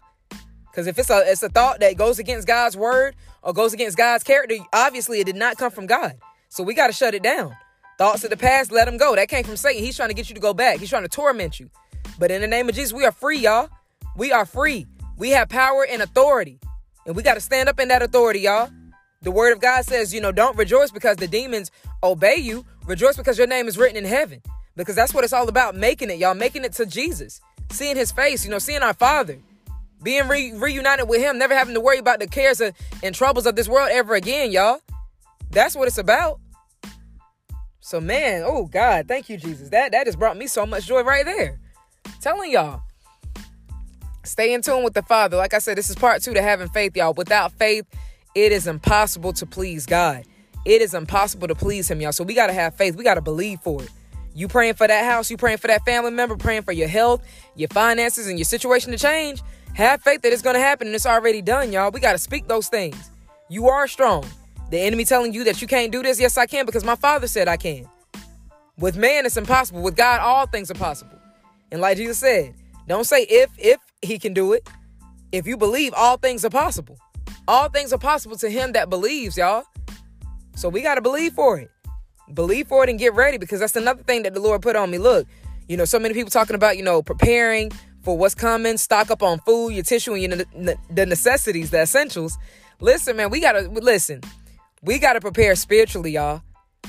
Because 0.69 0.87
if 0.87 0.99
it's 0.99 1.09
a 1.09 1.23
it's 1.25 1.43
a 1.43 1.49
thought 1.49 1.79
that 1.79 1.97
goes 1.97 2.19
against 2.19 2.47
God's 2.47 2.75
word 2.75 3.15
or 3.41 3.53
goes 3.53 3.73
against 3.73 3.97
God's 3.97 4.23
character, 4.23 4.55
obviously 4.73 5.19
it 5.19 5.25
did 5.25 5.35
not 5.35 5.57
come 5.57 5.71
from 5.71 5.85
God. 5.85 6.15
So 6.49 6.63
we 6.63 6.73
got 6.73 6.87
to 6.87 6.93
shut 6.93 7.13
it 7.13 7.23
down. 7.23 7.55
Thoughts 7.97 8.25
of 8.25 8.29
the 8.29 8.37
past, 8.37 8.71
let 8.71 8.85
them 8.85 8.97
go. 8.97 9.15
That 9.15 9.29
came 9.29 9.45
from 9.45 9.55
Satan. 9.55 9.81
He's 9.83 9.95
trying 9.95 10.09
to 10.09 10.15
get 10.15 10.29
you 10.29 10.35
to 10.35 10.41
go 10.41 10.53
back. 10.53 10.79
He's 10.79 10.89
trying 10.89 11.03
to 11.03 11.09
torment 11.09 11.59
you. 11.59 11.69
But 12.19 12.29
in 12.29 12.41
the 12.41 12.47
name 12.47 12.67
of 12.67 12.75
Jesus, 12.75 12.91
we 12.91 13.05
are 13.05 13.11
free, 13.11 13.39
y'all. 13.39 13.69
We 14.17 14.31
are 14.31 14.45
free. 14.45 14.85
We 15.17 15.29
have 15.29 15.47
power 15.47 15.85
and 15.89 16.01
authority. 16.01 16.59
And 17.05 17.15
we 17.15 17.23
got 17.23 17.35
to 17.35 17.41
stand 17.41 17.69
up 17.69 17.79
in 17.79 17.87
that 17.87 18.01
authority, 18.01 18.41
y'all. 18.41 18.69
The 19.25 19.32
word 19.32 19.53
of 19.53 19.60
God 19.60 19.84
says, 19.84 20.13
you 20.13 20.22
know, 20.22 20.32
don't 20.32 20.55
rejoice 20.55 20.91
because 20.91 21.17
the 21.17 21.27
demons 21.27 21.72
obey 22.03 22.36
you. 22.36 22.63
Rejoice 22.86 23.17
because 23.17 23.39
your 23.39 23.48
name 23.48 23.67
is 23.67 23.75
written 23.75 23.98
in 23.98 24.05
heaven. 24.05 24.39
Because 24.75 24.96
that's 24.96 25.15
what 25.15 25.24
it's 25.24 25.34
all 25.34 25.50
about, 25.50 25.75
making 25.75 26.12
it, 26.12 26.20
y'all, 26.20 26.36
making 26.36 26.63
it 26.63 26.74
to 26.74 26.86
Jesus. 26.86 27.41
Seeing 27.72 27.96
his 27.96 28.12
face, 28.12 28.46
you 28.46 28.51
know, 28.51 28.60
seeing 28.60 28.84
our 28.84 28.94
Father. 28.94 29.39
Being 30.03 30.27
re- 30.27 30.53
reunited 30.53 31.10
with 31.10 31.22
him, 31.22 31.39
never 31.39 31.55
having 31.55 31.74
to 31.74 31.82
worry 31.82 31.98
about 31.98 32.20
the 32.20 32.27
cares 32.27 32.62
of, 32.62 32.75
and 33.01 33.15
troubles 33.15 33.48
of 33.48 33.55
this 33.55 33.67
world 33.67 33.89
ever 33.91 34.13
again, 34.13 34.51
y'all. 34.51 34.79
That's 35.50 35.75
what 35.75 35.88
it's 35.88 35.98
about. 35.98 36.39
So 37.79 38.00
man, 38.00 38.44
oh 38.46 38.65
God, 38.65 39.08
thank 39.08 39.27
you, 39.27 39.38
Jesus. 39.38 39.70
That 39.70 39.91
that 39.94 40.05
just 40.05 40.20
brought 40.20 40.38
me 40.38 40.46
so 40.48 40.65
much 40.65 40.86
joy 40.86 41.01
right 41.01 41.25
there 41.25 41.60
telling 42.22 42.51
y'all. 42.51 42.82
Stay 44.24 44.53
in 44.53 44.62
tune 44.62 44.84
with 44.84 44.96
the 44.96 45.03
Father. 45.03 45.38
Like 45.38 45.53
I 45.53 45.60
said, 45.60 45.77
this 45.77 45.89
is 45.89 45.96
part 45.96 46.22
two 46.22 46.34
to 46.34 46.41
having 46.41 46.67
faith, 46.70 46.96
y'all. 46.98 47.13
Without 47.13 47.51
faith, 47.53 47.86
it 48.36 48.51
is 48.51 48.68
impossible 48.68 49.34
to 49.34 49.46
please 49.46 49.86
God. 49.86 50.25
It 50.65 50.82
is 50.82 50.94
impossible 50.94 51.48
to 51.48 51.56
please 51.56 51.89
Him, 51.89 52.01
y'all. 52.01 52.12
So 52.12 52.24
we 52.24 52.34
got 52.34 52.48
to 52.48 52.54
have 52.54 52.75
faith. 52.75 52.96
We 52.96 53.04
got 53.04 53.15
to 53.15 53.22
believe 53.22 53.62
for 53.62 53.82
it. 53.82 53.89
You 54.34 54.50
praying 54.50 54.74
for 54.74 54.86
that 54.86 55.06
house, 55.06 55.32
you 55.32 55.38
praying 55.38 55.60
for 55.60 55.68
that 55.68 55.86
family 55.86 56.12
member, 56.12 56.36
praying 56.36 56.63
for 56.63 56.74
your 56.74 56.89
health, 56.89 57.25
your 57.56 57.70
finances, 57.70 58.27
and 58.27 58.38
your 58.38 58.46
situation 58.46 58.92
to 58.92 58.98
change. 58.98 59.42
Have 59.74 60.01
faith 60.01 60.22
that 60.24 60.34
it's 60.34 60.42
going 60.42 60.56
to 60.56 60.60
happen 60.60 60.88
and 60.88 60.96
it's 60.96 61.06
already 61.06 61.42
done, 61.42 61.72
y'all. 61.72 61.92
We 61.92 62.01
got 62.01 62.12
to 62.12 62.18
speak 62.18 62.48
those 62.48 62.68
things. 62.68 63.12
You 63.50 63.70
are 63.70 63.88
strong. 63.88 64.25
The 64.72 64.80
enemy 64.80 65.06
telling 65.06 65.34
you 65.34 65.46
that 65.46 65.62
you 65.62 65.68
can't 65.68 65.92
do 65.92 66.04
this, 66.04 66.20
yes, 66.20 66.38
I 66.38 66.48
can, 66.48 66.65
because 66.65 66.84
my 66.84 66.96
father 66.96 67.27
said 67.27 67.48
I 67.48 67.56
can. 67.56 67.88
With 68.77 68.98
man, 68.98 69.25
it's 69.25 69.38
impossible. 69.38 69.82
With 69.82 69.96
God, 69.96 70.20
all 70.20 70.48
things 70.48 70.70
are 70.70 70.75
possible. 70.75 71.18
And 71.72 71.80
like 71.80 71.96
Jesus 71.96 72.18
said, 72.18 72.54
don't 72.88 73.06
say 73.06 73.24
if 73.24 73.50
if 73.58 73.80
he 74.01 74.20
can 74.20 74.34
do 74.34 74.51
it. 74.54 74.68
If 75.32 75.48
you 75.48 75.56
believe, 75.56 75.94
all 75.96 76.18
things 76.18 76.44
are 76.44 76.50
possible. 76.50 76.98
All 77.47 77.69
things 77.69 77.93
are 77.93 77.99
possible 77.99 78.37
to 78.37 78.49
him 78.49 78.71
that 78.73 78.89
believes, 78.89 79.37
y'all. 79.37 79.63
So 80.55 80.69
we 80.69 80.81
got 80.81 80.95
to 80.95 81.01
believe 81.01 81.33
for 81.33 81.59
it. 81.59 81.69
Believe 82.33 82.67
for 82.67 82.83
it 82.83 82.89
and 82.89 82.97
get 82.97 83.13
ready 83.13 83.37
because 83.37 83.59
that's 83.59 83.75
another 83.75 84.03
thing 84.03 84.23
that 84.23 84.33
the 84.33 84.39
Lord 84.39 84.61
put 84.61 84.75
on 84.75 84.89
me. 84.89 84.97
Look, 84.97 85.27
you 85.67 85.77
know, 85.77 85.85
so 85.85 85.99
many 85.99 86.13
people 86.13 86.31
talking 86.31 86.55
about, 86.55 86.77
you 86.77 86.83
know, 86.83 87.03
preparing 87.03 87.71
for 88.01 88.17
what's 88.17 88.35
coming, 88.35 88.77
stock 88.77 89.11
up 89.11 89.21
on 89.21 89.39
food, 89.39 89.71
your 89.71 89.83
tissue, 89.83 90.13
and 90.13 90.21
your, 90.21 90.75
the 90.89 91.05
necessities, 91.05 91.71
the 91.71 91.81
essentials. 91.81 92.37
Listen, 92.79 93.17
man, 93.17 93.29
we 93.29 93.39
got 93.39 93.53
to 93.53 93.69
listen. 93.69 94.21
We 94.81 94.99
got 94.99 95.13
to 95.13 95.21
prepare 95.21 95.55
spiritually, 95.55 96.11
y'all 96.11 96.41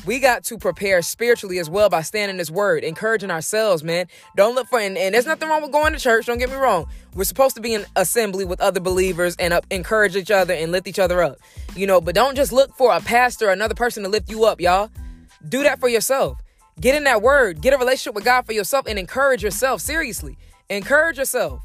we 0.07 0.21
got 0.21 0.45
to 0.45 0.57
prepare 0.57 1.03
spiritually 1.03 1.59
as 1.59 1.69
well 1.69 1.91
by 1.91 2.03
standing 2.03 2.37
this 2.37 2.51
word, 2.51 2.85
encouraging 2.85 3.31
ourselves, 3.31 3.83
man. 3.83 4.07
Don't 4.37 4.55
look 4.55 4.69
for, 4.69 4.79
and, 4.79 4.97
and, 4.97 5.15
there's 5.15 5.27
nothing 5.27 5.49
wrong 5.49 5.63
with 5.63 5.73
going 5.73 5.93
to 5.93 5.99
church. 5.99 6.27
Don't 6.27 6.39
get 6.39 6.49
me 6.49 6.57
wrong. 6.57 6.87
We're 7.15 7.25
supposed 7.25 7.57
to 7.57 7.63
be 7.63 7.75
in 7.75 7.85
assembly 7.97 8.45
with 8.45 8.61
other 8.61 8.81
believers 8.81 9.35
and 9.39 9.59
encourage 9.71 10.15
each 10.15 10.31
other 10.31 10.55
and 10.55 10.71
lift 10.71 10.87
each 10.87 11.01
other 11.01 11.23
up, 11.23 11.39
you 11.75 11.87
know. 11.87 12.01
But 12.01 12.15
don't 12.15 12.37
just 12.37 12.53
look 12.53 12.73
for 12.75 12.95
a 12.95 13.01
pastor 13.01 13.49
or 13.49 13.53
another 13.53 13.75
person 13.75 14.05
to 14.05 14.09
lift 14.09 14.31
you 14.31 14.45
up, 14.45 14.61
y'all. 14.61 14.91
Do 15.49 15.65
that 15.65 15.81
for 15.81 15.89
yourself. 15.89 16.39
Get 16.81 16.95
in 16.95 17.05
that 17.05 17.23
word. 17.23 17.61
Get 17.61 17.75
a 17.75 17.79
relationship 17.79 18.15
with 18.15 18.25
God 18.25 18.47
for 18.47 18.53
yourself 18.53 18.87
and 18.87 18.99
encourage 18.99 19.43
yourself. 19.43 19.81
Seriously, 19.81 20.39
encourage 20.71 21.19
yourself. 21.19 21.63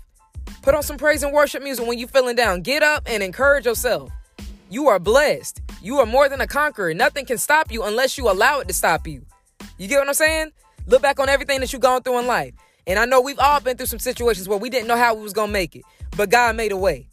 Put 0.62 0.74
on 0.74 0.83
some 0.83 0.98
praise 0.98 1.21
and 1.24 1.33
worship 1.33 1.62
music 1.62 1.86
when 1.86 2.00
you're 2.00 2.07
feeling 2.07 2.36
down. 2.36 2.62
Get 2.62 2.81
up 2.81 3.03
and 3.05 3.21
encourage 3.21 3.65
yourself. 3.65 4.12
You 4.69 4.88
are 4.88 5.00
blessed. 5.00 5.62
You 5.84 5.98
are 5.98 6.06
more 6.06 6.30
than 6.30 6.42
a 6.42 6.48
conqueror. 6.48 6.94
Nothing 6.94 7.26
can 7.26 7.40
stop 7.40 7.72
you 7.72 7.84
unless 7.84 8.16
you 8.18 8.30
allow 8.30 8.60
it 8.60 8.68
to 8.68 8.74
stop 8.74 9.08
you. 9.08 9.26
You 9.80 9.88
get 9.88 9.98
what 9.98 10.08
I'm 10.08 10.14
saying? 10.14 10.52
Look 10.86 11.02
back 11.02 11.20
on 11.20 11.28
everything 11.28 11.60
that 11.62 11.74
you've 11.74 11.82
gone 11.82 12.04
through 12.04 12.20
in 12.20 12.28
life. 12.28 12.54
And 12.86 13.00
I 13.00 13.06
know 13.06 13.20
we've 13.20 13.40
all 13.40 13.60
been 13.60 13.78
through 13.78 13.88
some 13.88 14.00
situations 14.00 14.48
where 14.48 14.60
we 14.60 14.70
didn't 14.70 14.88
know 14.88 14.98
how 14.98 15.16
we 15.16 15.24
was 15.24 15.34
gonna 15.34 15.52
make 15.52 15.76
it. 15.76 15.84
But 16.16 16.30
God 16.30 16.56
made 16.56 16.72
a 16.72 16.78
way. 16.78 17.08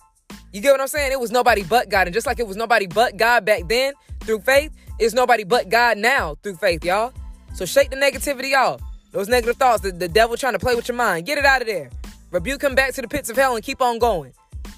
You 0.53 0.61
get 0.61 0.73
what 0.73 0.83
I'm 0.83 0.89
saying? 0.89 1.13
It 1.13 1.21
was 1.21 1.31
nobody 1.31 1.63
but 1.63 1.89
God. 1.89 2.07
And 2.07 2.15
just 2.15 2.27
like 2.27 2.39
it 2.39 2.47
was 2.47 2.57
nobody 2.57 2.87
but 2.87 3.17
God 3.17 3.47
back 3.47 3.69
then 3.69 3.95
through 4.21 4.41
faith, 4.41 4.73
it's 4.99 5.15
nobody 5.15 5.45
but 5.45 5.71
God 5.71 5.97
now 5.97 6.37
through 6.43 6.57
faith, 6.57 6.85
y'all. 6.85 7.13
So 7.55 7.65
shake 7.65 7.89
the 7.91 7.97
negativity 7.97 8.55
off. 8.55 8.83
Those 9.13 9.29
negative 9.29 9.57
thoughts, 9.57 9.83
the, 9.83 9.93
the 9.93 10.09
devil 10.09 10.37
trying 10.37 10.53
to 10.53 10.59
play 10.59 10.75
with 10.75 10.89
your 10.89 10.97
mind. 10.97 11.25
Get 11.25 11.39
it 11.39 11.47
out 11.47 11.63
of 11.63 11.67
there. 11.67 11.91
Rebuke 12.31 12.63
him 12.63 12.75
back 12.75 12.93
to 12.95 13.01
the 13.01 13.09
pits 13.09 13.31
of 13.31 13.37
hell 13.37 13.55
and 13.55 13.65
keep 13.65 13.81
on 13.81 13.99
going. 13.99 14.35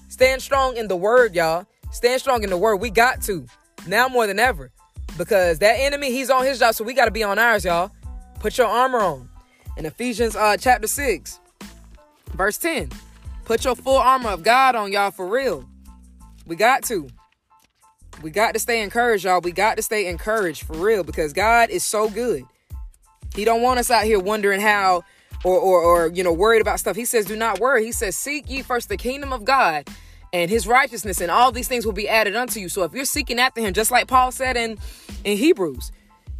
Stand 0.08 0.42
strong 0.42 0.76
in 0.76 0.86
the 0.86 0.96
word, 0.96 1.34
y'all. 1.34 1.66
Stand 1.90 2.20
strong 2.20 2.44
in 2.44 2.50
the 2.50 2.56
word. 2.56 2.76
We 2.76 2.90
got 2.90 3.20
to 3.22 3.46
now 3.86 4.08
more 4.08 4.26
than 4.26 4.38
ever 4.38 4.70
because 5.18 5.58
that 5.58 5.74
enemy, 5.78 6.10
he's 6.10 6.30
on 6.30 6.44
his 6.44 6.58
job, 6.58 6.74
so 6.74 6.84
we 6.84 6.94
got 6.94 7.06
to 7.06 7.10
be 7.10 7.22
on 7.22 7.38
ours, 7.38 7.64
y'all. 7.64 7.90
Put 8.38 8.58
your 8.58 8.66
armor 8.66 9.00
on. 9.00 9.28
In 9.76 9.86
Ephesians 9.86 10.36
uh, 10.36 10.56
chapter 10.56 10.86
6, 10.86 11.40
verse 12.34 12.58
10, 12.58 12.90
put 13.44 13.64
your 13.64 13.76
full 13.76 13.98
armor 13.98 14.30
of 14.30 14.42
God 14.42 14.74
on, 14.74 14.92
y'all, 14.92 15.10
for 15.10 15.26
real. 15.26 15.68
We 16.46 16.56
got 16.56 16.82
to. 16.84 17.08
We 18.22 18.30
got 18.30 18.54
to 18.54 18.60
stay 18.60 18.82
encouraged, 18.82 19.24
y'all. 19.24 19.40
We 19.40 19.52
got 19.52 19.76
to 19.76 19.82
stay 19.82 20.06
encouraged 20.06 20.64
for 20.64 20.74
real 20.74 21.04
because 21.04 21.32
God 21.32 21.70
is 21.70 21.84
so 21.84 22.10
good. 22.10 22.44
He 23.34 23.44
don't 23.44 23.62
want 23.62 23.78
us 23.78 23.90
out 23.90 24.04
here 24.04 24.18
wondering 24.18 24.60
how 24.60 25.04
or, 25.44 25.58
or, 25.58 25.80
or 25.80 26.08
you 26.08 26.22
know 26.22 26.32
worried 26.32 26.60
about 26.60 26.80
stuff. 26.80 26.96
He 26.96 27.04
says, 27.04 27.24
"Do 27.24 27.36
not 27.36 27.60
worry." 27.60 27.84
He 27.84 27.92
says, 27.92 28.16
"Seek 28.16 28.50
ye 28.50 28.62
first 28.62 28.88
the 28.88 28.96
kingdom 28.96 29.32
of 29.32 29.44
God 29.44 29.88
and 30.32 30.50
his 30.50 30.66
righteousness 30.66 31.20
and 31.20 31.30
all 31.30 31.52
these 31.52 31.68
things 31.68 31.84
will 31.84 31.92
be 31.92 32.08
added 32.08 32.36
unto 32.36 32.60
you. 32.60 32.68
So 32.68 32.84
if 32.84 32.92
you're 32.92 33.04
seeking 33.04 33.38
after 33.38 33.60
him, 33.60 33.72
just 33.72 33.90
like 33.90 34.06
Paul 34.06 34.32
said 34.32 34.56
in, 34.56 34.78
in 35.24 35.36
Hebrews, 35.36 35.92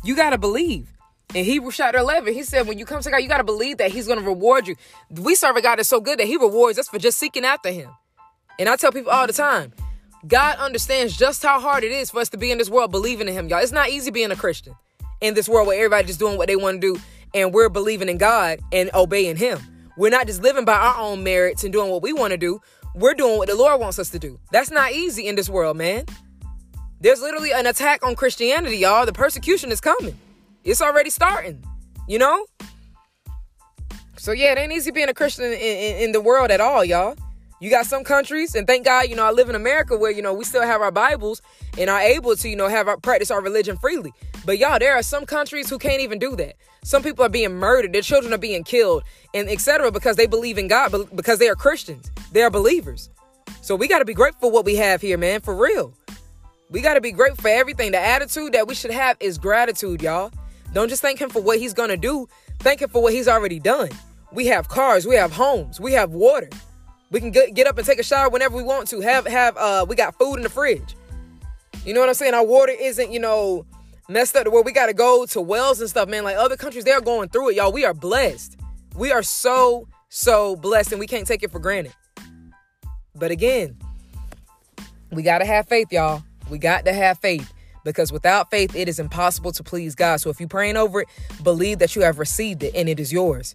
you 0.05 0.17
got 0.17 0.31
to 0.31 0.39
believe. 0.39 0.93
In 1.35 1.45
Hebrews 1.45 1.77
chapter 1.77 1.99
11, 1.99 2.35
he 2.35 2.43
said, 2.43 2.67
when 2.67 2.79
you 2.79 2.85
come 2.85 3.01
to 3.03 3.11
God, 3.11 3.19
you 3.19 3.29
got 3.29 3.39
to 3.39 3.45
believe 3.45 3.79
that 3.79 3.93
he's 3.93 4.07
going 4.07 4.19
to 4.19 4.25
reward 4.25 4.67
you. 4.67 4.75
We 5.11 5.35
serve 5.35 5.57
a 5.57 5.63
God 5.63 5.79
that's 5.79 5.89
so 5.89 6.01
good 6.01 6.19
that 6.19 6.27
he 6.27 6.37
rewards 6.37 6.79
us 6.79 6.89
for 6.89 6.99
just 6.99 7.19
seeking 7.19 7.45
after 7.45 7.71
him. 7.71 7.91
And 8.59 8.69
I 8.69 8.77
tell 8.77 8.91
people 8.91 9.13
all 9.13 9.27
the 9.27 9.33
time, 9.33 9.73
God 10.27 10.59
understands 10.59 11.17
just 11.17 11.43
how 11.43 11.61
hard 11.61 11.85
it 11.85 11.93
is 11.93 12.11
for 12.11 12.21
us 12.21 12.29
to 12.31 12.37
be 12.37 12.51
in 12.51 12.59
this 12.59 12.69
world 12.69 12.91
believing 12.91 13.29
in 13.29 13.35
him, 13.35 13.49
y'all. 13.49 13.61
It's 13.61 13.73
not 13.73 13.91
easy 13.91 14.11
being 14.11 14.33
a 14.33 14.37
Christian 14.37 14.75
in 15.21 15.35
this 15.35 15.49
world 15.49 15.67
where 15.67 15.77
everybody's 15.77 16.09
just 16.09 16.19
doing 16.19 16.37
what 16.37 16.49
they 16.49 16.57
want 16.57 16.81
to 16.81 16.95
do 16.95 17.01
and 17.33 17.55
we're 17.55 17.69
believing 17.69 18.09
in 18.09 18.19
God 18.19 18.59
and 18.73 18.91
obeying 18.93 19.37
him. 19.37 19.61
We're 19.97 20.11
not 20.11 20.27
just 20.27 20.43
living 20.43 20.65
by 20.65 20.75
our 20.75 20.97
own 20.99 21.23
merits 21.23 21.65
and 21.65 21.73
doing 21.73 21.91
what 21.91 22.03
we 22.03 22.13
want 22.13 22.33
to 22.33 22.37
do 22.37 22.61
we're 22.95 23.15
doing 23.15 23.39
what 23.39 23.49
the 23.49 23.55
Lord 23.55 23.81
wants 23.81 23.99
us 23.99 24.11
to 24.11 24.19
do. 24.19 24.39
That's 24.51 24.71
not 24.71 24.93
easy 24.93 25.27
in 25.27 25.37
this 25.37 25.49
world, 25.49 25.77
man. 25.77 26.05
There's 27.01 27.21
literally 27.21 27.53
an 27.53 27.67
attack 27.67 28.05
on 28.05 28.15
Christianity, 28.15 28.79
y'all. 28.79 29.07
The 29.07 29.13
persecution 29.13 29.73
is 29.73 29.81
coming. 29.81 30.19
It's 30.65 30.83
already 30.83 31.11
starting, 31.11 31.65
you 32.07 32.19
know? 32.19 32.47
So, 34.19 34.33
yeah, 34.33 34.53
it 34.53 34.59
ain't 34.59 34.73
easy 34.73 34.91
being 34.91 35.09
a 35.09 35.15
Christian 35.15 35.47
in, 35.47 35.53
in, 35.53 35.97
in 36.03 36.13
the 36.13 36.21
world 36.21 36.51
at 36.51 36.61
all, 36.61 36.85
y'all. 36.85 37.17
You 37.63 37.69
got 37.69 37.85
some 37.85 38.05
countries, 38.05 38.55
and 38.55 38.67
thank 38.67 38.87
God, 38.87 39.11
you 39.11 39.17
know, 39.17 39.27
I 39.27 39.33
live 39.33 39.51
in 39.51 39.55
America 39.55 39.95
where, 39.95 40.11
you 40.11 40.23
know, 40.23 40.33
we 40.33 40.45
still 40.45 40.63
have 40.63 40.81
our 40.81 40.91
Bibles 40.91 41.43
and 41.77 41.91
are 41.91 42.01
able 42.01 42.35
to, 42.35 42.49
you 42.49 42.57
know, 42.57 42.69
have 42.69 42.89
our 42.89 42.97
practice 42.97 43.31
our 43.31 43.43
religion 43.43 43.77
freely. 43.77 44.15
But 44.47 44.57
y'all, 44.57 44.79
there 44.79 44.95
are 44.95 45.03
some 45.03 45.27
countries 45.27 45.69
who 45.69 45.79
can't 45.79 46.01
even 46.01 46.19
do 46.19 46.35
that. 46.37 46.57
Some 46.85 47.03
people 47.03 47.23
are 47.23 47.29
being 47.29 47.53
murdered, 47.53 47.93
their 47.93 48.01
children 48.01 48.33
are 48.33 48.39
being 48.39 48.65
killed, 48.65 49.03
and 49.35 49.47
etc. 49.51 49.93
because 49.93 50.17
they 50.17 50.27
believe 50.27 50.57
in 50.57 50.69
God, 50.69 50.95
because 51.15 51.39
they 51.39 51.51
are 51.51 51.55
Christians. 51.55 52.11
They 52.33 52.43
are 52.43 52.49
believers. 52.49 53.11
So 53.61 53.77
we 53.77 53.89
got 53.89 53.99
to 53.99 54.07
be 54.07 54.15
grateful 54.15 54.51
what 54.51 54.65
we 54.65 54.77
have 54.77 55.03
here, 55.03 55.19
man, 55.19 55.43
for 55.43 55.55
real. 55.55 55.93
We 56.71 56.81
got 56.81 56.95
to 56.95 57.03
be 57.03 57.13
grateful 57.13 57.43
for 57.43 57.49
everything. 57.49 57.93
The 57.93 58.01
attitude 58.01 58.53
that 58.55 58.69
we 58.69 58.75
should 58.75 58.91
have 58.91 59.19
is 59.21 59.37
gratitude, 59.37 60.01
y'all. 60.01 60.33
Don't 60.73 60.89
just 60.89 61.03
thank 61.03 61.21
him 61.21 61.29
for 61.29 61.43
what 61.43 61.59
he's 61.59 61.75
to 61.75 61.97
do, 61.99 62.27
thank 62.61 62.81
him 62.81 62.89
for 62.89 63.03
what 63.03 63.13
he's 63.13 63.29
already 63.29 63.59
done. 63.59 63.91
We 64.33 64.47
have 64.47 64.69
cars, 64.69 65.07
we 65.07 65.17
have 65.17 65.33
homes, 65.33 65.79
we 65.79 65.93
have 65.93 66.13
water. 66.13 66.49
We 67.11 67.21
can 67.21 67.31
get, 67.31 67.67
up 67.67 67.77
and 67.77 67.87
take 67.87 67.99
a 67.99 68.05
shower 68.05 68.29
whenever 68.29 68.57
we 68.57 68.63
want 68.63 68.89
to. 68.89 69.01
Have 69.01 69.27
have 69.27 69.57
uh 69.57 69.85
we 69.89 69.97
got 69.97 70.17
food 70.17 70.37
in 70.37 70.43
the 70.43 70.49
fridge. 70.49 70.97
You 71.85 71.95
know 71.95 72.01
what 72.01 72.09
I'm 72.09 72.15
saying? 72.15 72.35
Our 72.35 72.45
water 72.45 72.73
isn't, 72.79 73.11
you 73.11 73.19
know, 73.19 73.65
messed 74.09 74.37
up 74.37 74.45
to 74.45 74.51
where 74.51 74.63
we 74.63 74.73
got 74.73 74.87
to 74.87 74.95
go 74.95 75.25
to 75.27 75.41
wells 75.41 75.81
and 75.81 75.89
stuff, 75.89 76.09
man. 76.09 76.25
Like 76.25 76.37
other 76.37 76.57
countries, 76.57 76.85
they're 76.85 77.01
going 77.01 77.31
through 77.31 77.51
it, 77.51 77.57
y'all. 77.57 77.73
We 77.73 77.85
are 77.85 77.95
blessed. 77.95 78.59
We 78.95 79.13
are 79.13 79.23
so, 79.23 79.89
so 80.09 80.57
blessed, 80.57 80.93
and 80.93 81.01
we 81.01 81.07
can't 81.07 81.27
take 81.27 81.43
it 81.43 81.51
for 81.51 81.59
granted. 81.59 81.95
But 83.15 83.31
again, 83.31 83.79
we 85.11 85.23
got 85.23 85.39
to 85.39 85.47
have 85.47 85.69
faith, 85.69 85.89
y'all. 85.91 86.23
We 86.51 86.59
got 86.59 86.85
to 86.85 86.93
have 86.93 87.19
faith 87.19 87.53
because 87.85 88.13
without 88.13 88.51
faith, 88.51 88.75
it 88.75 88.89
is 88.89 88.99
impossible 88.99 89.53
to 89.53 89.63
please 89.63 89.95
God. 89.95 90.21
So 90.21 90.31
if 90.31 90.39
you're 90.39 90.49
praying 90.49 90.77
over 90.77 91.03
it, 91.03 91.09
believe 91.43 91.79
that 91.79 91.97
you 91.97 92.03
have 92.03 92.19
received 92.19 92.63
it 92.63 92.75
and 92.75 92.89
it 92.89 93.01
is 93.01 93.13
yours. 93.13 93.55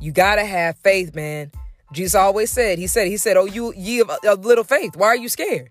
You 0.00 0.12
got 0.12 0.36
to 0.36 0.44
have 0.44 0.76
faith, 0.78 1.14
man. 1.14 1.50
Jesus 1.92 2.14
always 2.14 2.50
said, 2.50 2.78
He 2.78 2.86
said, 2.86 3.08
He 3.08 3.16
said, 3.16 3.36
Oh, 3.36 3.44
you 3.44 3.72
ye 3.76 4.00
of, 4.00 4.10
of 4.10 4.44
little 4.44 4.64
faith. 4.64 4.96
Why 4.96 5.08
are 5.08 5.16
you 5.16 5.28
scared? 5.28 5.70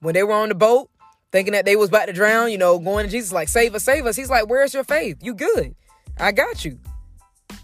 When 0.00 0.14
they 0.14 0.22
were 0.22 0.32
on 0.34 0.48
the 0.48 0.54
boat, 0.54 0.90
thinking 1.34 1.52
that 1.52 1.64
they 1.64 1.74
was 1.74 1.88
about 1.88 2.06
to 2.06 2.12
drown, 2.12 2.52
you 2.52 2.58
know, 2.58 2.78
going 2.78 3.04
to 3.04 3.10
Jesus 3.10 3.32
like, 3.32 3.48
save 3.48 3.74
us, 3.74 3.82
save 3.82 4.06
us. 4.06 4.14
He's 4.14 4.30
like, 4.30 4.48
where's 4.48 4.72
your 4.72 4.84
faith? 4.84 5.18
You 5.20 5.34
good. 5.34 5.74
I 6.16 6.30
got 6.30 6.64
you. 6.64 6.78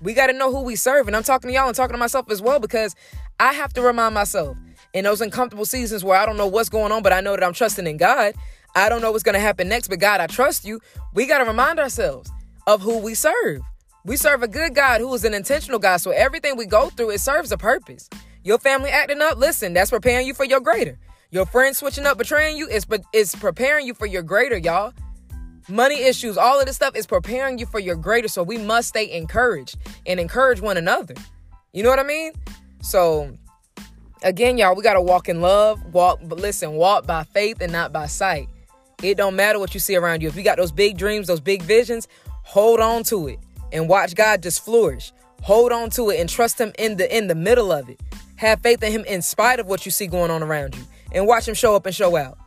We 0.03 0.13
got 0.13 0.27
to 0.27 0.33
know 0.33 0.51
who 0.51 0.63
we 0.63 0.75
serve. 0.75 1.07
And 1.07 1.15
I'm 1.15 1.23
talking 1.23 1.49
to 1.49 1.55
y'all 1.55 1.69
and 1.69 1.77
talking 1.77 1.95
to 1.95 1.99
myself 1.99 2.29
as 2.33 2.43
well 2.43 2.59
because 2.59 2.97
I 3.39 3.53
have 3.53 3.73
to 3.75 3.83
remind 3.83 4.13
myself 4.13 4.59
in 4.93 5.05
those 5.05 5.21
uncomfortable 5.21 5.65
seasons 5.65 6.03
where 6.03 6.19
I 6.19 6.27
don't 6.27 6.37
know 6.37 6.49
what's 6.49 6.69
going 6.69 6.91
on, 6.91 7.05
but 7.05 7.13
I 7.13 7.21
know 7.21 7.37
that 7.37 7.45
I'm 7.45 7.53
trusting 7.53 7.87
in 7.87 7.97
God. 7.97 8.35
I 8.75 8.89
don't 8.89 9.03
know 9.03 9.13
what's 9.13 9.23
going 9.23 9.35
to 9.35 9.41
happen 9.41 9.69
next, 9.69 9.87
but 9.87 10.01
God, 10.01 10.21
I 10.21 10.27
trust 10.27 10.65
you. 10.65 10.81
We 11.15 11.27
got 11.27 11.39
to 11.39 11.45
remind 11.45 11.79
ourselves 11.79 12.29
of 12.67 12.81
who 12.81 12.99
we 12.99 13.15
serve. 13.15 13.61
We 14.05 14.17
serve 14.17 14.43
a 14.43 14.49
good 14.49 14.75
God 14.75 15.01
who 15.01 15.13
is 15.13 15.25
an 15.25 15.35
intentional 15.35 15.79
God. 15.79 15.99
So 15.99 16.11
everything 16.11 16.57
we 16.57 16.67
go 16.67 16.89
through, 16.89 17.11
it 17.11 17.21
serves 17.21 17.53
a 17.53 17.59
purpose. 17.59 18.09
Your 18.43 18.59
family 18.59 18.89
acting 18.89 19.21
up, 19.21 19.37
listen, 19.37 19.75
that's 19.75 19.91
preparing 19.91 20.27
you 20.27 20.33
for 20.33 20.45
your 20.45 20.61
greater. 20.61 20.99
Your 21.31 21.45
friends 21.45 21.79
switching 21.79 22.07
up, 22.07 22.17
betraying 22.17 22.57
you, 22.57 22.67
is 22.67 22.87
is 23.13 23.35
preparing 23.35 23.87
you 23.87 23.95
for 23.95 24.07
your 24.07 24.23
greater, 24.23 24.57
y'all. 24.57 24.95
Money 25.69 26.03
issues, 26.03 26.39
all 26.39 26.59
of 26.59 26.67
this 26.67 26.77
stuff 26.77 26.97
is 26.97 27.07
preparing 27.07 27.59
you 27.59 27.67
for 27.67 27.79
your 27.79 27.95
greater. 27.95 28.27
So 28.27 28.43
we 28.43 28.57
must 28.57 28.89
stay 28.89 29.11
encouraged 29.13 29.77
and 30.07 30.19
encourage 30.19 30.61
one 30.61 30.79
another. 30.79 31.15
You 31.73 31.83
know 31.83 31.91
what 31.91 31.99
I 31.99 32.05
mean? 32.05 32.33
So 32.81 33.31
again, 34.23 34.57
y'all, 34.57 34.75
we 34.75 34.83
gotta 34.83 35.03
walk 35.03 35.29
in 35.29 35.43
love. 35.43 35.85
Walk, 35.93 36.21
but 36.25 36.41
listen, 36.41 36.73
walk 36.73 37.07
by 37.07 37.25
faith 37.25 37.61
and 37.61 37.71
not 37.71 37.93
by 37.93 38.07
sight. 38.07 38.49
It 39.03 39.17
don't 39.17 39.37
matter 39.37 39.59
what 39.59 39.75
you 39.75 39.81
see 39.81 39.95
around 39.95 40.23
you. 40.23 40.29
If 40.29 40.37
you 40.37 40.43
got 40.43 40.57
those 40.57 40.73
big 40.73 40.97
dreams, 40.97 41.27
those 41.27 41.41
big 41.41 41.63
visions, 41.63 42.09
hold 42.43 42.81
on 42.81 43.05
to 43.05 43.29
it 43.29 43.39
and 43.73 43.89
watch 43.89 44.15
God 44.15 44.43
just 44.43 44.65
flourish. 44.65 45.13
Hold 45.43 45.73
on 45.73 45.91
to 45.91 46.11
it 46.11 46.21
and 46.21 46.29
trust 46.29 46.61
Him 46.61 46.73
in 46.79 46.97
the 46.97 47.17
in 47.17 47.27
the 47.27 47.35
middle 47.35 47.73
of 47.73 47.89
it. 47.89 48.01
Have 48.37 48.61
faith 48.61 48.83
in 48.83 48.93
Him 48.93 49.05
in 49.07 49.23
spite 49.23 49.61
of 49.61 49.67
what 49.67 49.85
you 49.85 49.91
see 49.91 50.07
going 50.07 50.31
on 50.31 50.43
around 50.43 50.77
you 50.77 50.85
and 51.13 51.27
watch 51.27 51.47
him 51.47 51.55
show 51.55 51.75
up 51.75 51.87
and 51.87 51.95
show 51.95 52.17
out. 52.17 52.39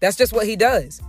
That's 0.00 0.16
just 0.16 0.32
what 0.32 0.46
he 0.46 0.56
does. 0.56 1.00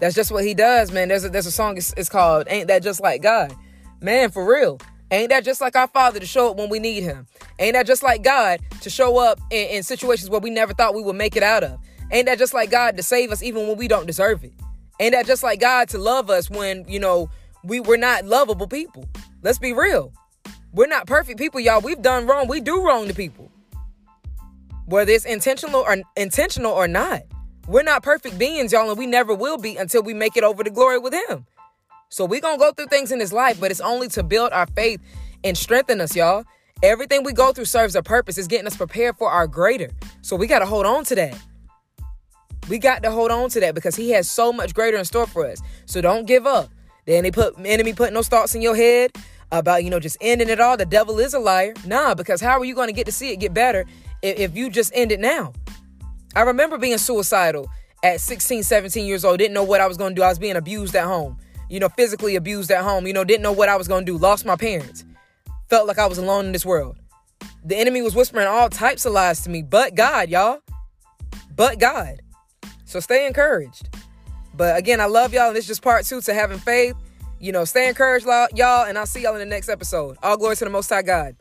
That's 0.00 0.14
just 0.14 0.32
what 0.32 0.44
he 0.44 0.54
does, 0.54 0.90
man. 0.90 1.08
There's 1.08 1.24
a, 1.24 1.28
there's 1.28 1.46
a 1.46 1.52
song, 1.52 1.76
it's, 1.76 1.94
it's 1.96 2.08
called 2.08 2.46
Ain't 2.48 2.68
That 2.68 2.82
Just 2.82 3.00
Like 3.00 3.22
God? 3.22 3.54
Man, 4.00 4.30
for 4.30 4.44
real. 4.44 4.80
Ain't 5.10 5.30
that 5.30 5.44
just 5.44 5.60
like 5.60 5.76
our 5.76 5.86
Father 5.86 6.18
to 6.18 6.26
show 6.26 6.50
up 6.50 6.56
when 6.56 6.68
we 6.68 6.78
need 6.78 7.02
Him? 7.02 7.26
Ain't 7.58 7.74
that 7.74 7.86
just 7.86 8.02
like 8.02 8.22
God 8.22 8.60
to 8.80 8.90
show 8.90 9.18
up 9.18 9.40
in, 9.50 9.68
in, 9.68 9.82
situations 9.82 10.28
where 10.28 10.40
we 10.40 10.50
never 10.50 10.74
thought 10.74 10.94
we 10.94 11.02
would 11.02 11.14
make 11.14 11.36
it 11.36 11.42
out 11.42 11.62
of? 11.62 11.78
Ain't 12.10 12.26
that 12.26 12.38
just 12.38 12.52
like 12.52 12.70
God 12.70 12.96
to 12.96 13.02
save 13.02 13.30
us 13.30 13.42
even 13.42 13.68
when 13.68 13.76
we 13.76 13.86
don't 13.86 14.06
deserve 14.06 14.42
it? 14.42 14.52
Ain't 14.98 15.12
that 15.12 15.26
just 15.26 15.42
like 15.42 15.60
God 15.60 15.88
to 15.90 15.98
love 15.98 16.30
us 16.30 16.50
when, 16.50 16.84
you 16.88 16.98
know, 16.98 17.30
we, 17.64 17.80
we're 17.80 17.96
not 17.96 18.24
lovable 18.24 18.68
people? 18.68 19.08
Let's 19.42 19.58
be 19.58 19.72
real. 19.72 20.12
We're 20.72 20.86
not 20.86 21.06
perfect 21.06 21.38
people, 21.38 21.60
y'all. 21.60 21.80
We've 21.80 22.00
done 22.00 22.26
wrong. 22.26 22.48
We 22.48 22.60
do 22.60 22.84
wrong 22.84 23.08
to 23.08 23.14
people 23.14 23.50
whether 24.86 25.12
it's 25.12 25.24
intentional 25.24 25.80
or 25.80 25.96
intentional 26.16 26.72
or 26.72 26.88
not. 26.88 27.22
We're 27.66 27.82
not 27.82 28.02
perfect 28.02 28.38
beings, 28.38 28.72
y'all, 28.72 28.88
and 28.90 28.98
we 28.98 29.06
never 29.06 29.34
will 29.34 29.56
be 29.56 29.76
until 29.76 30.02
we 30.02 30.12
make 30.12 30.36
it 30.36 30.44
over 30.44 30.62
to 30.62 30.70
glory 30.70 30.98
with 30.98 31.14
him. 31.14 31.46
So 32.10 32.24
we're 32.24 32.40
gonna 32.40 32.58
go 32.58 32.72
through 32.72 32.86
things 32.86 33.10
in 33.10 33.18
this 33.18 33.32
life, 33.32 33.58
but 33.58 33.70
it's 33.70 33.80
only 33.80 34.08
to 34.08 34.22
build 34.22 34.52
our 34.52 34.66
faith 34.66 35.00
and 35.42 35.56
strengthen 35.56 36.00
us, 36.00 36.14
y'all. 36.14 36.44
Everything 36.82 37.22
we 37.24 37.32
go 37.32 37.52
through 37.52 37.64
serves 37.64 37.96
a 37.96 38.02
purpose. 38.02 38.36
It's 38.36 38.46
getting 38.46 38.66
us 38.66 38.76
prepared 38.76 39.16
for 39.16 39.30
our 39.30 39.46
greater. 39.46 39.90
So 40.20 40.36
we 40.36 40.46
gotta 40.46 40.66
hold 40.66 40.84
on 40.84 41.04
to 41.04 41.14
that. 41.14 41.38
We 42.68 42.78
got 42.78 43.02
to 43.02 43.10
hold 43.10 43.30
on 43.30 43.50
to 43.50 43.60
that 43.60 43.74
because 43.74 43.94
he 43.94 44.10
has 44.12 44.30
so 44.30 44.50
much 44.50 44.72
greater 44.72 44.96
in 44.96 45.04
store 45.04 45.26
for 45.26 45.46
us. 45.46 45.60
So 45.84 46.00
don't 46.00 46.26
give 46.26 46.46
up. 46.46 46.70
Then 47.06 47.24
they 47.24 47.30
put 47.30 47.54
enemy 47.64 47.92
putting 47.92 48.14
those 48.14 48.28
thoughts 48.28 48.54
in 48.54 48.62
your 48.62 48.76
head 48.76 49.12
about, 49.52 49.84
you 49.84 49.90
know, 49.90 50.00
just 50.00 50.16
ending 50.20 50.48
it 50.48 50.60
all. 50.60 50.76
The 50.76 50.86
devil 50.86 51.18
is 51.18 51.34
a 51.34 51.38
liar. 51.38 51.74
Nah, 51.84 52.14
because 52.14 52.40
how 52.40 52.58
are 52.58 52.64
you 52.64 52.74
going 52.74 52.88
to 52.88 52.94
get 52.94 53.06
to 53.06 53.12
see 53.12 53.30
it 53.30 53.36
get 53.36 53.52
better 53.54 53.84
if 54.24 54.56
you 54.56 54.70
just 54.70 54.92
end 54.94 55.12
it 55.12 55.20
now. 55.20 55.52
I 56.34 56.42
remember 56.42 56.78
being 56.78 56.98
suicidal 56.98 57.68
at 58.02 58.20
16, 58.20 58.62
17 58.62 59.06
years 59.06 59.24
old. 59.24 59.38
Didn't 59.38 59.54
know 59.54 59.64
what 59.64 59.80
I 59.80 59.86
was 59.86 59.96
going 59.96 60.14
to 60.14 60.20
do. 60.20 60.22
I 60.22 60.28
was 60.28 60.38
being 60.38 60.56
abused 60.56 60.96
at 60.96 61.04
home, 61.04 61.38
you 61.68 61.78
know, 61.78 61.88
physically 61.90 62.36
abused 62.36 62.70
at 62.70 62.82
home, 62.82 63.06
you 63.06 63.12
know, 63.12 63.24
didn't 63.24 63.42
know 63.42 63.52
what 63.52 63.68
I 63.68 63.76
was 63.76 63.86
going 63.86 64.04
to 64.04 64.12
do. 64.12 64.18
Lost 64.18 64.44
my 64.44 64.56
parents. 64.56 65.04
Felt 65.68 65.86
like 65.86 65.98
I 65.98 66.06
was 66.06 66.18
alone 66.18 66.46
in 66.46 66.52
this 66.52 66.66
world. 66.66 66.96
The 67.64 67.76
enemy 67.76 68.02
was 68.02 68.14
whispering 68.14 68.46
all 68.46 68.68
types 68.68 69.04
of 69.04 69.12
lies 69.12 69.42
to 69.42 69.50
me, 69.50 69.62
but 69.62 69.94
God, 69.94 70.28
y'all. 70.28 70.60
But 71.54 71.78
God. 71.78 72.20
So 72.84 73.00
stay 73.00 73.26
encouraged. 73.26 73.88
But 74.56 74.76
again, 74.76 75.00
I 75.00 75.06
love 75.06 75.32
y'all, 75.32 75.48
and 75.48 75.56
is 75.56 75.66
just 75.66 75.82
part 75.82 76.04
two 76.04 76.20
to 76.22 76.34
having 76.34 76.58
faith. 76.58 76.94
You 77.40 77.52
know, 77.52 77.64
stay 77.64 77.88
encouraged, 77.88 78.26
y'all, 78.26 78.86
and 78.86 78.96
I'll 78.96 79.06
see 79.06 79.22
y'all 79.22 79.34
in 79.34 79.40
the 79.40 79.46
next 79.46 79.68
episode. 79.68 80.16
All 80.22 80.36
glory 80.36 80.56
to 80.56 80.64
the 80.64 80.70
Most 80.70 80.88
High 80.88 81.02
God. 81.02 81.36